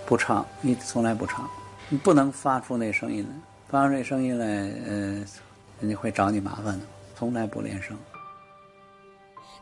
[0.05, 1.49] 不唱，你从来不唱，
[1.87, 3.29] 你不能发出那声音来，
[3.69, 4.45] 发出那声音来，
[4.85, 5.25] 呃，
[5.79, 6.85] 人家会找你麻烦的。
[7.19, 7.97] 从来不练声。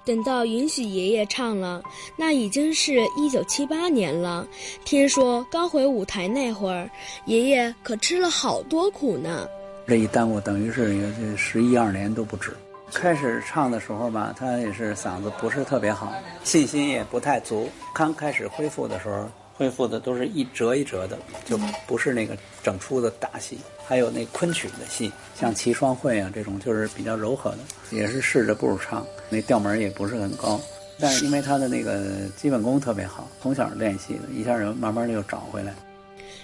[0.06, 1.82] 等到允许爷爷唱了，
[2.15, 4.48] 那已经是一九七八年了。
[4.86, 6.88] 听说刚回舞台那会儿，
[7.26, 9.50] 爷爷可吃了好多苦呢。
[9.88, 12.56] 这一耽误，等于是有十一二年都不止。
[12.93, 17.67] 开始唱的时候吧，他也是嗓子不是特别好，信心也不太足。
[17.91, 19.28] 刚开始恢复的时候。
[19.58, 23.58] 恢复的都是一折一折的，就不是那个整出的大戏。
[23.88, 27.58] 还有那昆曲的戏，像《齐双会》啊这种，就是比较柔和的，
[27.89, 29.06] 也是试着步唱。
[29.30, 30.60] 那调门也不是很高，
[31.00, 32.04] 但是因为他的那个
[32.36, 35.74] 基本功特别好，从小练习的，一下就慢慢就找回来。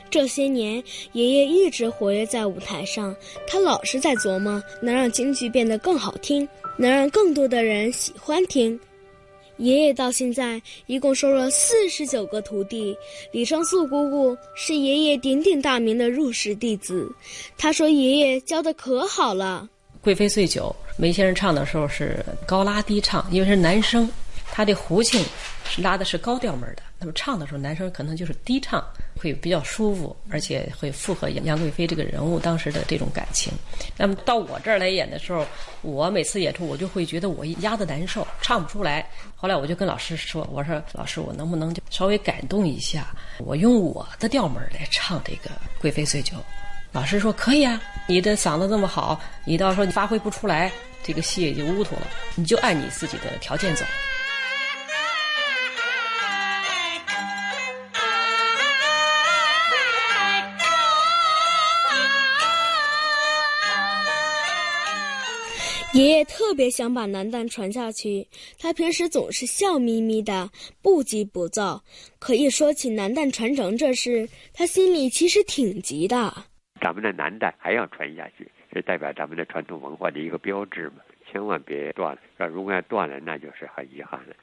[0.10, 6.48] 这些年，爷爷一直活跃在舞台上，他老是在琢磨能让京剧变得更好听，
[6.78, 8.80] 能让更多的人喜欢听。
[9.58, 12.96] 爷爷到现在一共收了四十九个徒弟，
[13.32, 17.10] 李双素姑姑是爷爷鼎鼎大名的入室弟子。
[17.58, 19.70] 他说：“爷爷教的可好了。”
[20.04, 24.10] 《贵妃醉酒》，梅先生唱的时候是高拉低唱，因为是男声，
[24.52, 25.24] 他的胡琴
[25.78, 26.84] 拉的是高调门的。
[27.04, 28.82] 那么唱的时候，男生可能就是低唱。
[29.16, 33.54] 会比较舒服，而且会符合杨贵妃这个人物当时的这种感情。
[33.96, 35.46] 那么到我这儿来演的时候，
[35.82, 39.08] 我每次演出我就会觉得我压得难受，唱不出来。
[39.36, 46.36] 后来我就跟老师说：“我说老师，我能不能就稍微感动一下，我用我的调门来唱这个《贵妃醉酒》？”
[46.92, 50.70] 老师说：“可以啊，你的嗓子这么好，你到时候你发挥不出来，
[51.02, 52.08] 这个戏也就乌涂了。
[52.36, 53.86] 你就按你自己的条件走。”
[65.94, 68.28] 爷爷特别想把南旦传下去，
[68.58, 70.50] 他平时总是笑眯眯的，
[70.82, 71.84] 不急不躁。
[72.18, 76.34] 可一说起南旦传承这事，他心里其实挺急的。
[76.82, 80.96] 咱们的南旦还要传下去，是代表咱们的传统文化的一个标志嘛，
[81.32, 82.48] 千万别断了。
[82.48, 84.36] 如果要断了，那就是很遗憾了。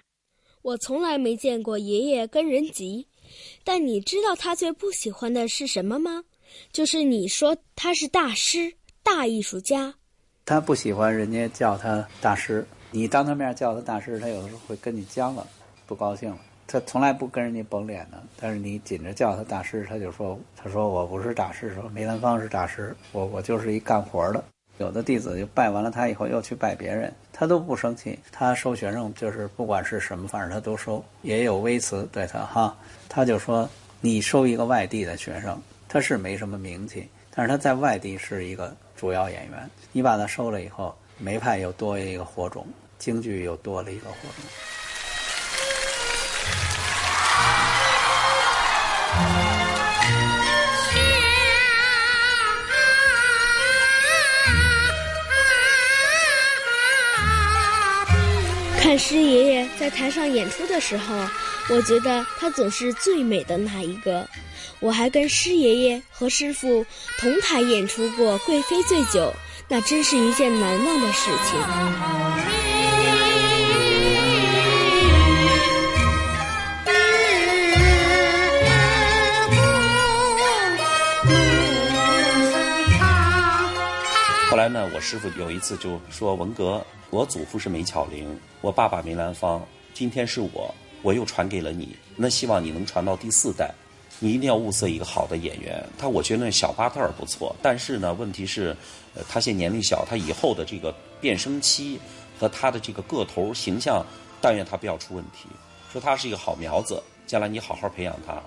[0.63, 3.05] 我从来没见过爷爷跟人急，
[3.65, 6.23] 但你知道他最不喜欢的是什么吗？
[6.73, 9.97] 就是你说他是大师、大艺术家。
[10.51, 15.47] 他不喜欢人家叫他大师，你当他面叫他大师，他有的时候会跟你僵了，
[15.87, 16.39] 不高兴了。
[16.67, 24.43] 他从来不跟人家绷脸的，但是你紧着叫他大师，他就说：“他说我不是大师，说梅兰芳是大师，我我就是一干活的。”
[24.79, 28.19] 有的弟子就拜完了他以后又去拜别人，他都不生气。
[28.33, 32.77] 他收学生就是不管是什么，反正他都收，也有微词对他哈。
[33.09, 33.71] 他就说
[34.03, 35.57] ：“你收一个外地的学生，
[35.89, 42.67] 他是没什么名气，但是他在外地是一个。”主要演员，你把他收了以后，梅派又多一个火种，
[42.99, 44.45] 京剧又多了一个火种。
[58.83, 61.27] 看师爷爷在台上演出的时候，
[61.71, 64.29] 我觉得他总是最美的那一个。
[64.79, 66.87] 我还跟师爷爷和师傅
[67.19, 69.21] 同台演出过《贵妃醉酒》，
[69.69, 71.61] 那真是一件难忘的事情。
[84.51, 93.73] 后来呢，我师傅有一次就说：“文革，我祖父是梅巧玲，我爸爸梅兰芳，今天是我，我又传给了你，那希望你能传到第四代。”
[94.23, 95.83] 你一定要物色一个好的演员。
[95.99, 98.77] 他我觉得那小巴特尔不错，但是呢，问题是，
[99.15, 101.99] 呃，他现年龄小，他以后的这个变声期
[102.39, 104.05] 和他的这个个头形象，
[104.41, 105.49] 但愿他不要出问题。
[105.91, 108.41] 说他是一个好苗子，将来你好好培养他。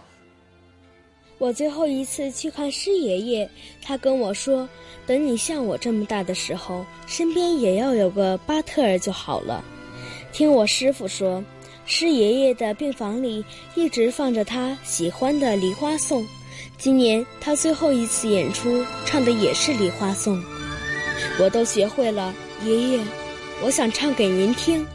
[1.40, 3.50] 我最后一次去看师爷爷，
[3.82, 4.70] 他跟我说，
[5.08, 9.62] 等你像我这么大的时候，身边也要有个巴特尔就好了。
[10.32, 11.44] 听我师傅说。
[11.86, 13.44] 师爷爷的病房里
[13.76, 16.24] 一直放着他喜欢的《梨花颂》，
[16.78, 20.38] 今年他最后一次演出唱的也是《梨花颂》，
[21.40, 22.34] 我都学会了。
[22.64, 23.00] 爷爷，
[23.62, 24.86] 我想唱给您听。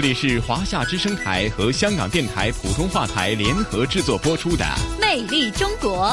[0.00, 4.64] 这里是华夏之声台和香港电台普通话台联合制作播出的
[5.00, 6.06] 《魅力中国》。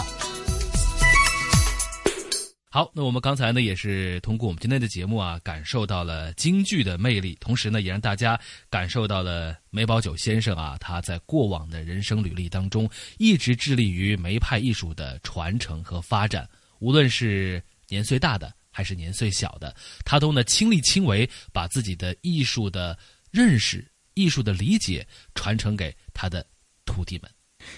[2.68, 8.40] 好，那我们刚才呢也是通过我们今天的节目啊，感受到了京剧的魅力，同时呢也让大家
[8.72, 22.98] 感受到了梅葆玖先生啊他在过往的人生履历当中一直致力于梅派艺术的传承和发展，无论是年岁大的还是年岁小的，他都呢亲力亲为，把自己的艺术的。
[23.36, 26.48] 认识艺术的理解，传承给他的
[26.86, 27.30] 徒弟们，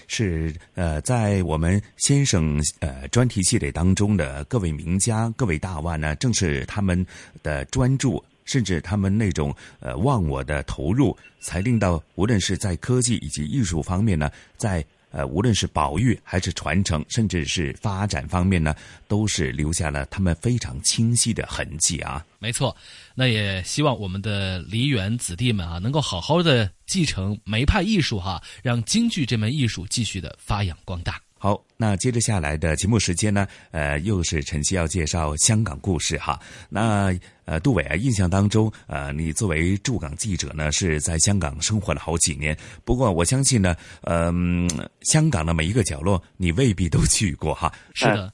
[0.06, 7.04] 是呃，在我们先生呃专题系列当中的各位名家、各位大腕呢，正是他们
[7.42, 14.86] 的专注，甚至他们那种呃忘我的投入，才令到无论是在科技以及艺术方面呢，在。
[15.10, 18.74] 呃，无论是保育还是传承，甚至是发展方面呢，
[19.06, 22.24] 都是留下了他们非常清晰的痕迹啊。
[22.38, 22.76] 没错，
[23.14, 31.20] 那也希望我们的梨园子弟们啊，能够好好的继承梅派艺术哈，让京剧这门艺术继续的发扬光大。
[31.38, 36.38] 好，那接着下来的节目时间呢，呃，又是晨曦要介绍香港故事哈。
[36.68, 42.58] 那呃，杜伟啊，印象当中，呃，你作为驻港记者呢，是在香港生活了好几年。
[42.84, 44.68] 不过我相信呢，嗯，
[45.02, 47.72] 香港的每一个角落，你未必都去过哈。
[47.94, 48.32] 是的，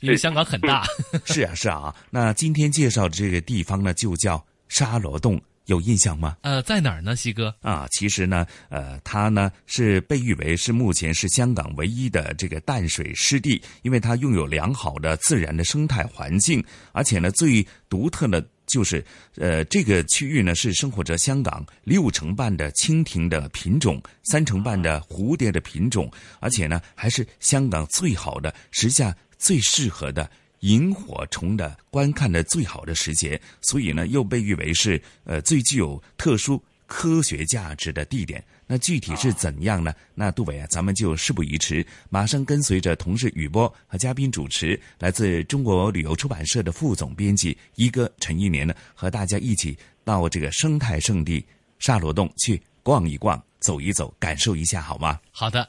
[0.00, 0.84] 因为香港很大。
[1.24, 1.94] 是啊，是啊。
[2.10, 5.40] 那今天介绍的这个地方呢，就叫沙罗洞。
[5.66, 6.36] 有印象吗？
[6.42, 7.54] 呃，在哪儿呢，西哥？
[7.60, 19.04] 啊，其实呢，呃，它呢是被誉为是目前是香港唯一的这个淡水湿地，因为它拥有良好的自然的生态环境，而且呢，最独特的就是，
[19.36, 26.10] 呃，这个区域呢是生活着香港六成半的蜻蜓的品种，三成半的蝴蝶的品种，
[26.40, 30.28] 而且呢，还是香港最好的、时下最适合的。
[30.62, 38.44] 萤火虫的观看的最好的时节，所以呢，又被誉为是呃最具有特殊科学价值的地点。
[38.66, 39.92] 那具体是怎样呢？
[40.14, 51.44] 那杜伟啊，咱们就事不宜迟，马上跟随着同事雨波和嘉宾主持，来自中国旅游出版社的副总编辑一哥陈一年呢，和大家一起到这个生态圣地
[51.78, 55.18] 沙罗洞去逛一逛、走一走，感受一下，好吗？
[55.32, 55.68] 好的。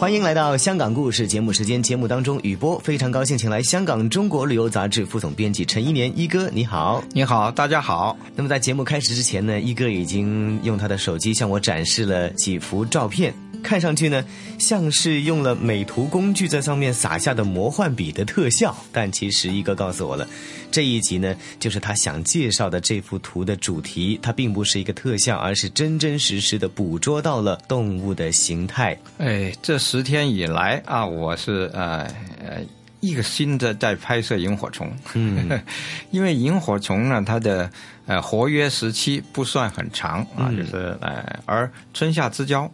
[0.00, 1.82] 欢迎来到《香港故事》节目时间。
[1.82, 8.16] 节目当中，雨波非常高兴，请来香港《中国旅游杂志》副总编辑陈一年一哥，你好，你好，大家好。
[8.34, 13.34] 那么在节目开始之前呢，一哥已经用他的手机向我展示了几幅照片。
[13.62, 14.24] 看上去呢，
[14.58, 20.26] 像是用了美图工具在上面撒下的魔幻笔的特效，但其实一哥告诉我了，
[20.70, 28.98] 这一集呢，就是他想介绍的这幅图的主题，它并不是一个特效，而是真真实实的捕捉到了动物的形态。
[29.18, 32.04] 哎，这十天以来啊，我是呃
[32.42, 32.60] 呃
[33.00, 35.60] 一个新的在拍摄萤火虫，嗯，
[36.10, 37.70] 因为萤火虫呢，它的
[38.06, 42.70] 呃活跃时期不算很长啊，就是呃，而春夏之交。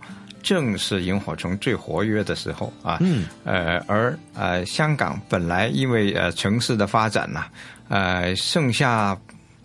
[0.47, 7.47] 正是萤火虫最活跃的时候啊，嗯，呃，而呃，香港本来因为呃城市的发展呐，
[7.89, 9.19] 呃，剩下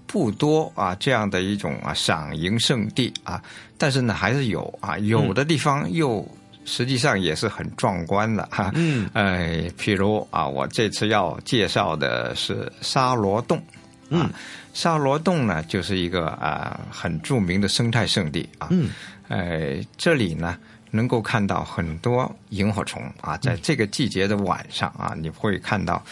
[0.08, 3.40] 不多啊这样的一种啊赏萤圣地啊，
[3.78, 6.28] 但是呢还是有啊，有的地方又
[6.66, 13.62] 实际上也是很壮观的哈，嗯，呃，譬如啊，我这次要介绍的是沙罗洞，
[14.10, 14.28] 嗯，
[14.74, 18.90] 沙罗洞呢就是一个啊很著名的生态圣地啊，嗯，
[19.28, 20.58] 呃，这里呢。
[20.92, 26.04] 能够看到很多萤火虫啊，在这个季节的晚上啊，你会看到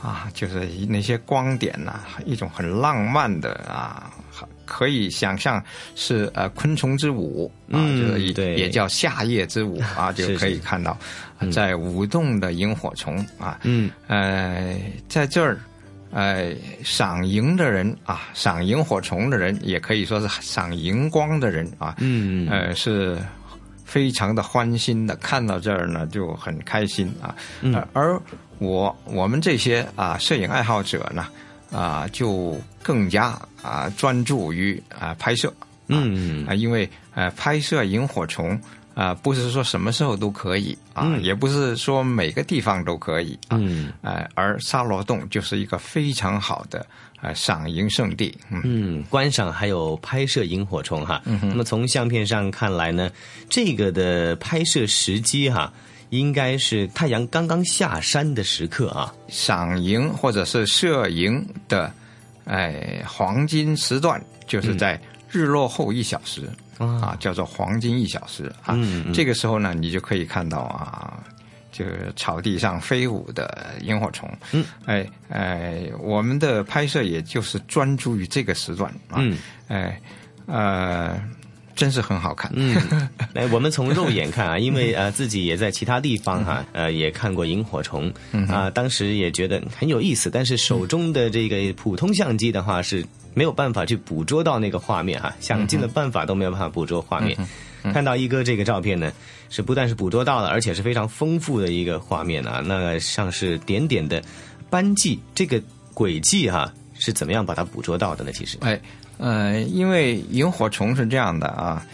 [0.00, 4.12] 啊，就是那些光点呐，一种很浪漫的啊，
[4.66, 5.62] 可以想象
[5.94, 8.20] 是呃昆虫之舞啊，就是
[8.56, 10.96] 也叫夏夜之舞啊， 就可以看到
[11.50, 14.78] 在舞动的萤火虫啊，嗯，呃，
[15.08, 15.58] 在这儿，
[16.10, 23.18] 呃，赏萤的人啊，赏萤火虫的人，也可以说是赏荧光的人啊，嗯，呃是。
[23.86, 27.34] 非常的欢心的看到这儿呢，就很开心啊。
[27.94, 28.20] 而
[28.58, 31.26] 我我们这些啊摄影爱好者呢，
[31.70, 35.50] 啊就更加啊专注于啊拍摄。
[35.88, 38.56] 嗯啊，因为呃拍摄萤火虫
[38.94, 43.36] 啊，不是说什么时候都可以啊，也不是说每个地方都可以。
[43.50, 46.86] 嗯，呃，而沙罗洞就是一个非常好的。
[47.18, 51.22] 啊，赏萤圣地，嗯，观赏还有拍摄萤火虫哈。
[51.24, 53.10] 那么从相片上看来呢，
[53.48, 55.72] 这个的拍摄时机哈，
[56.10, 61.90] 应该是太阳刚刚下山的时刻啊，赏萤或者是摄萤的，
[62.44, 65.00] 哎，黄金时段就是在
[65.30, 66.42] 日落后一小时、
[66.78, 68.74] 啊，叫做黄金一小时啊。
[68.74, 71.18] 嗯嗯这个时候呢，你就可以看到啊，
[71.72, 74.30] 就是草地上飞舞的萤火虫。
[74.52, 79.16] 嗯，哎哎，我们的拍摄也就是专注于这个时段啊。
[79.18, 80.00] 嗯，哎
[80.46, 81.20] 呃，
[81.74, 82.50] 真是很好看。
[82.54, 82.76] 嗯，
[83.34, 93.04] 来，我们从肉眼看啊， 因为呃自己也在其他地方哈、呃也看过萤火虫嗯啊、当时也觉得很有意思，但是手中的这个普通相机的话是
[93.36, 97.36] 没有办法去捕捉到那个画面哈、想尽了办法都没有办法捕捉画面。
[97.92, 99.12] 看到一哥这个照片呢，
[99.50, 104.22] 是不但是捕捉到了，而且是非常丰富的一个画面啊，那像是点点的
[104.70, 105.62] 斑迹，这个
[105.92, 108.32] 轨迹哈、是怎么样把它捕捉到的呢？
[108.32, 108.80] 其实，哎，
[109.18, 111.86] 呃，因为萤火虫是这样的啊，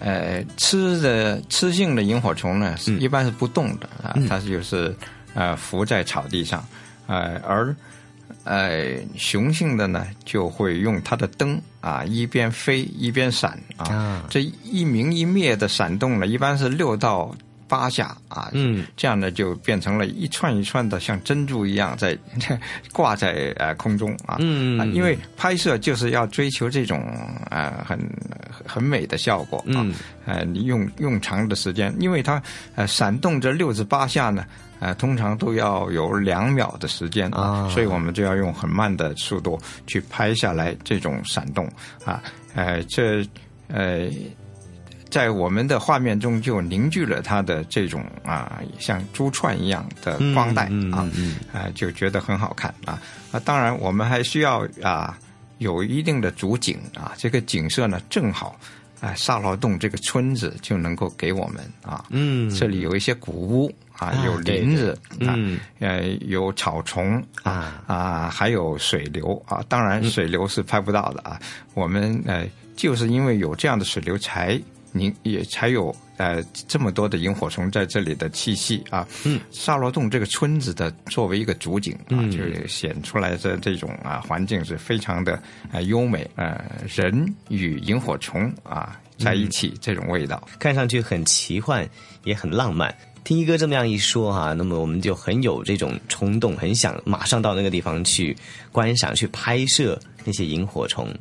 [0.00, 4.94] 呃，吃的吃性的萤火虫呢，是一般是不动的啊，它就是
[5.32, 6.62] 呃浮在草地上，
[7.06, 7.74] 呃，而
[8.44, 17.34] 呃雄性的呢就会用它的灯啊一边飞一边闪啊，这一明一灭的闪动呢，一般是六到。
[17.70, 22.18] 八下啊，嗯，这样呢就变成了一串一串的像珍珠一样在
[22.92, 24.78] 挂在呃空中啊，嗯。
[24.78, 27.00] 啊因为拍摄就是要追求这种
[27.48, 27.96] 呃很
[28.66, 29.94] 很美的效果啊，嗯。
[30.26, 32.42] 呃你用用长的时间，因为它
[32.74, 34.44] 呃闪动这六至八下呢。
[34.80, 41.70] 呃，通常都要有两秒的时间啊，所以我们就要用很慢的速度去拍下来这种闪动
[42.02, 42.22] 啊，
[42.54, 43.22] 呃，这
[43.68, 44.08] 呃，
[45.10, 51.08] 在我们的画面中就凝聚了它的这种啊，像珠串一样的光带啊，
[51.52, 53.02] 啊、就觉得很好看啊
[53.32, 55.18] 啊，当然我们还需要啊
[55.58, 58.58] 有一定的主景啊，这个景色呢正好。
[59.00, 69.64] 啊，沙劳洞这个村子就能够给我们啊，嗯这里有一些古屋啊，啊有林子啊，嗯呃，有草丛啊啊，还有水流啊。
[69.70, 71.40] 当然，水流是拍不到的啊。
[71.72, 72.46] 我们呃，
[72.76, 74.60] 就是因为有这样的水流才，
[74.92, 79.06] 您也才有呃这么多的萤火虫在这里的气息啊。
[79.24, 85.40] 嗯，沙罗洞这个村子的作为一个主景啊，嗯就是显出来的这种啊环境是非常的
[85.72, 86.28] 呃优美。
[86.36, 90.42] 呃，人与萤火虫啊在一起，这种味道。
[90.58, 91.88] 看上去很奇幻，
[92.24, 92.94] 也很浪漫。
[93.22, 98.34] 听一哥这么样一说哈、那么我们就很有这种冲动，很想马上到那个地方去
[98.72, 101.14] 观赏、去拍摄那些萤火虫。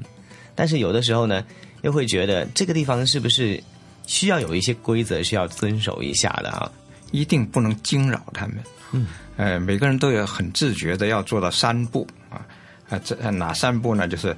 [0.56, 1.44] 但是有的时候呢，
[1.82, 3.62] 又会觉得这个地方是不是
[4.06, 6.72] 需要有一些规则需要遵守一下的啊？
[7.12, 8.58] 一定不能惊扰他们。
[8.92, 9.08] 嗯，
[9.38, 12.46] 呃，每个人都有很自觉的要做到三步啊
[12.90, 14.08] 啊，这呃哪三步呢？
[14.08, 14.36] 就是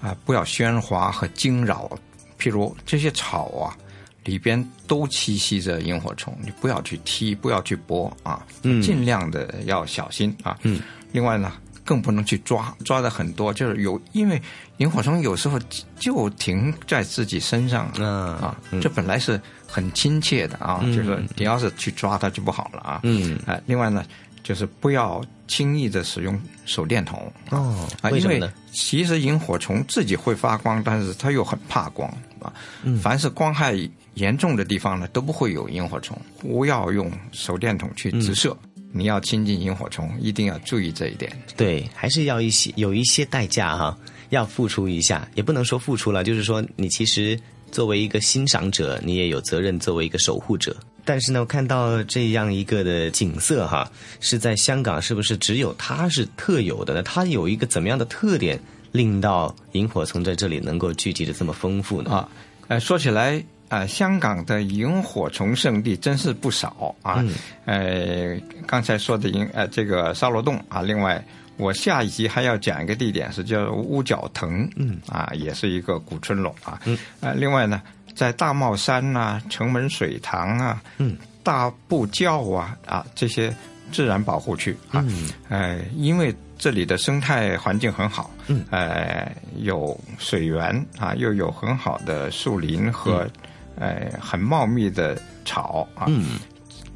[0.00, 1.90] 啊，不要喧哗和惊扰。
[2.38, 3.76] 譬如这些草啊，
[4.24, 10.58] 里边都栖息着萤火虫，你不要去踢，不要去拨啊，嗯尽量的要小心啊。
[10.62, 10.80] 嗯，
[11.12, 11.52] 另外呢。
[11.84, 14.40] 更不能去抓，抓的很多，就是有，因为
[14.78, 15.60] 萤火虫有时候
[15.98, 23.00] 就停在自己身上啊，这本来是很亲切的啊，嗯就是你要是去抓它就不好了啊。
[23.02, 24.04] 嗯，啊，另外呢，
[24.42, 28.52] 就是不要轻易的使用手电筒哦，啊，因为为什么呢？
[28.72, 32.08] 其实萤火虫自己会发光，但是它又很怕光
[32.40, 32.52] 啊。
[32.82, 33.74] 嗯凡是光害
[34.14, 36.18] 严重的地方呢，都不会有萤火虫。
[36.38, 38.56] 不要用手电筒去直射。
[38.96, 41.30] 你要亲近萤火虫，一定要注意这一点。
[41.56, 43.98] 对，还是要一些有一些代价哈，
[44.30, 47.36] 要付出一下，也不能说付出了，就是说你其实
[47.72, 50.76] 作为一个欣赏者，你也有责任作为一个守护者。
[51.04, 53.90] 但是呢，我看到这样一个的景色哈，
[54.20, 57.02] 是在香港，是不是只有它是特有的呢？
[57.02, 58.60] 它有一个怎么样的特点，
[58.92, 62.12] 令到萤火虫在这里能够聚集的这么丰富呢？
[62.12, 62.28] 啊，
[62.68, 63.44] 呃，说起来。
[63.74, 67.24] 啊，香港的萤火虫圣地真是不少啊！
[67.64, 71.20] 呃，刚才说的萤呃这个沙罗洞啊，另外
[71.56, 76.80] 我下一集还要讲一个地点是叫乌角藤，嗯啊，也是一个古村落啊。
[76.84, 77.82] 嗯，呃，另外呢，
[78.14, 83.52] 在大帽山呐、城门水塘啊、嗯，大步教啊啊这些
[83.90, 93.28] 自然保护区啊，嗯，呃，因为这里的生态环境很好，嗯，呃，有水源啊，又有很好的树林和。
[93.76, 96.38] 嗯呃，很茂密的草啊，嗯，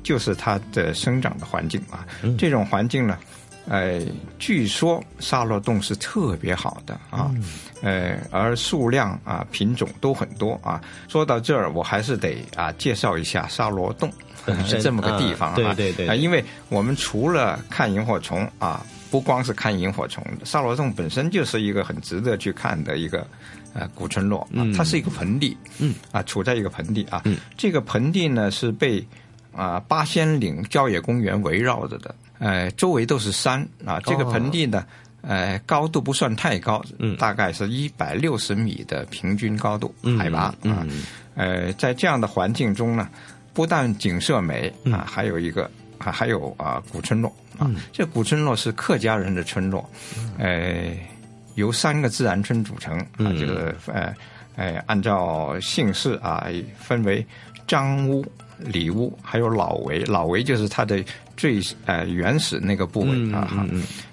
[0.02, 2.06] 就是它的生长的环境啊。
[2.22, 3.18] 嗯、这种环境呢，
[3.68, 4.00] 呃，
[4.38, 7.42] 据说沙罗洞是特别好的啊，嗯、
[7.82, 10.80] 呃，而数量啊、品种都很多啊。
[11.08, 14.10] 说到这儿，我还是得啊介绍一下沙罗洞、
[14.64, 23.26] 是、这么个地方啊，对对对啊，因为我们除了看萤火虫啊，不光是看萤火虫，沙罗洞本身就是一个很值得去看的一个。
[23.78, 29.06] 呃，古村落啊，它是一个盆地，嗯，啊，处在一个盆地啊，嗯，这个盆地呢是被
[29.52, 34.00] 啊八仙岭郊野公园围绕着的，呃，周围都是山啊。
[34.00, 34.84] 这个盆地呢，
[35.20, 40.84] 呃，高度不算太高，嗯，大概是一百六十米的平均高度海拔啊。
[41.36, 43.08] 呃，在这样的环境中呢，
[43.52, 47.70] 不但景色美啊，还有一个还还有啊古村落啊。
[47.92, 49.88] 这古村落是客家人的村落，
[50.36, 50.90] 呃，
[51.58, 54.14] 由三个自然村组成啊，就是呃。
[54.58, 56.48] 哎，按照姓氏啊，
[56.80, 57.24] 分为
[57.64, 58.26] 张屋、
[58.58, 60.00] 李屋，还有老围。
[60.00, 61.00] 老围就是它的
[61.36, 63.64] 最呃原始那个部位啊哈。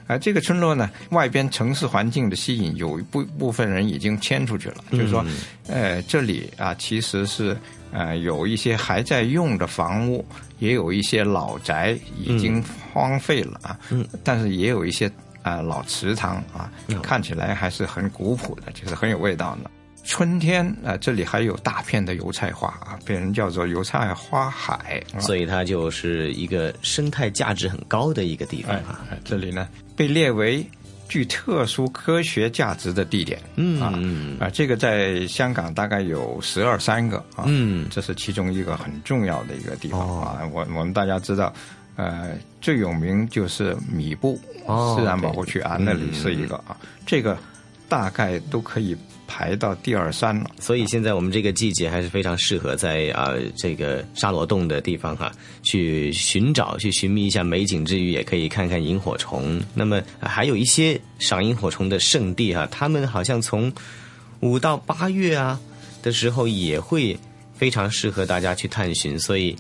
[0.05, 4.83] 啊，这个村落呢，外边城市环境的吸引，有一部部分人已经迁出去了。
[4.91, 5.25] 就是说，
[5.65, 7.57] 呃，这里啊，其实是
[7.91, 10.23] 呃有一些还在用的房屋，
[10.59, 13.79] 也有一些老宅已经荒废了啊。
[13.89, 14.07] 嗯。
[14.23, 15.11] 但是也有一些
[15.45, 16.71] 啊老祠堂啊，
[17.03, 19.69] 看起来还是很古朴的，就是很有味道的。
[20.03, 29.05] 春天啊，这里还有大片的油菜花啊，被人叫做油菜花海，所以它就是一个生态价值很高的一个地方啊。
[29.23, 30.67] 这里呢被列为
[31.07, 40.41] 具特殊科学价值的地点，嗯啊啊，这个在香港大概有十二三个啊，嗯，这是其中一个很重要的一个地方啊。
[40.51, 41.51] 我我们大家知道，
[41.95, 47.38] 呃，最有名就是米布自然保护区啊，那里是一个啊，这个
[47.88, 48.95] 大概都可以。
[49.28, 55.32] 排到第二三了，所以现在我们这个季节还是非常适合在啊这个沙罗洞的地方哈
[55.63, 59.59] 去寻找、去寻觅一下美景之余，也可以看看萤火虫。
[59.74, 63.74] 那么还有一些赏萤火虫的圣地哈，他们好像从
[64.41, 65.59] 五到八月啊
[66.03, 67.18] 的时候也会
[67.55, 69.57] 非常适合大家去探寻，所以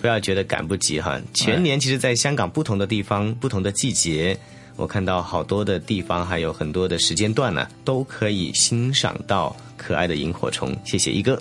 [0.00, 1.20] 不要觉得赶不及哈。
[1.34, 4.38] 全年其实，在香港不同的地方、不同的季节。
[4.76, 10.76] 我看到好多的地方，还有很多的时间段呢，都可以欣赏到可爱的萤火虫。
[10.84, 11.36] 谢谢一哥。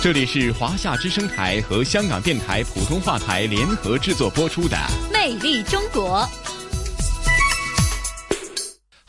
[0.00, 4.76] 这里是华夏之声台和香港电台普通话台联合制作播出的
[5.12, 6.26] 《魅力中国》。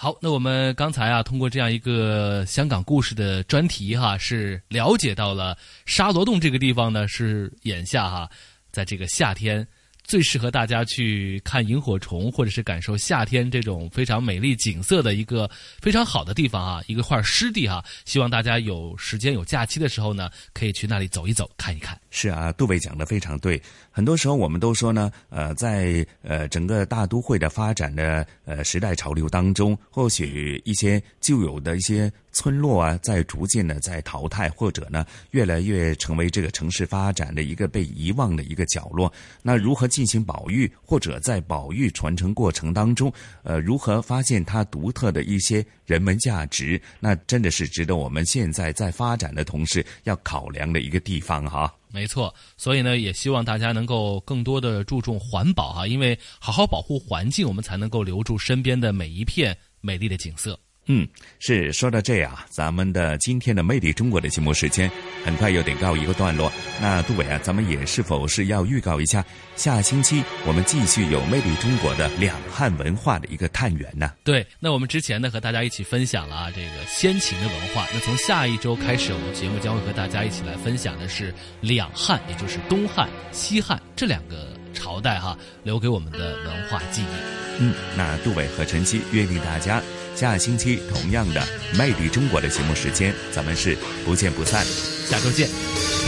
[0.02, 8.30] 好，那我们刚才啊，通过这样一个香港故事的专题哈，是了解到了沙罗洞这个地方呢，是眼下哈，
[8.72, 9.68] 在这个夏天。
[10.06, 15.48] 最适合大家去看萤火虫，或者是感受夏天这种非常美丽景色的一个
[15.80, 17.84] 非常好的地方啊，一个块湿地哈。
[18.06, 22.00] 希望大家有时间有假期的时候呢，可以去那里走一走，看一看。
[22.10, 23.62] 是啊，杜伟讲的非常对。
[23.92, 32.12] 很多时候我们都说呢，呃，在呃整个大都会的发展的呃时代潮流当中，或许一些旧有的一些。
[32.32, 39.12] 村落啊，在逐渐的在淘汰，或者呢，越来越成为这个城市发展的一个被遗忘的一个角落。
[39.42, 46.80] 那如何进行保育，或者在保育传承过程当中，呃，如何发现它独特的一些人文价值？
[47.00, 51.74] 那真的是值得我们现在在发展的同时要考量的一个地方哈。
[51.92, 60.60] 没错，所以呢，也希望大家能够更多的注重环保啊，因为好好保护环境，我们才能够留住身边的每一片美丽的景色。
[60.92, 64.90] 嗯，是说到这样，咱们的今天的《魅力中国》的节目时间
[65.24, 66.52] 很快又得告一个段落。
[66.82, 69.24] 那杜伟啊，咱们也是否是要预告一下，
[69.56, 74.14] 下星期我们继续有《魅力中国》的两汉文化的一个探源呢？
[74.24, 81.32] 对，那我们之前呢和大家一起分享了啊这个先秦的文化，那从下一周开始，我们节目将会和大家一起来分享的是
[81.62, 87.62] 两汉，也就是东汉、西汉这两个朝代哈留给我们的文化记忆。
[87.62, 89.80] 嗯，那杜伟和陈曦约定大家。
[90.20, 91.40] 下星期同样的
[91.78, 94.66] 《魅力中国》的节目时间，咱们是不见不散。
[94.66, 96.00] 下周见。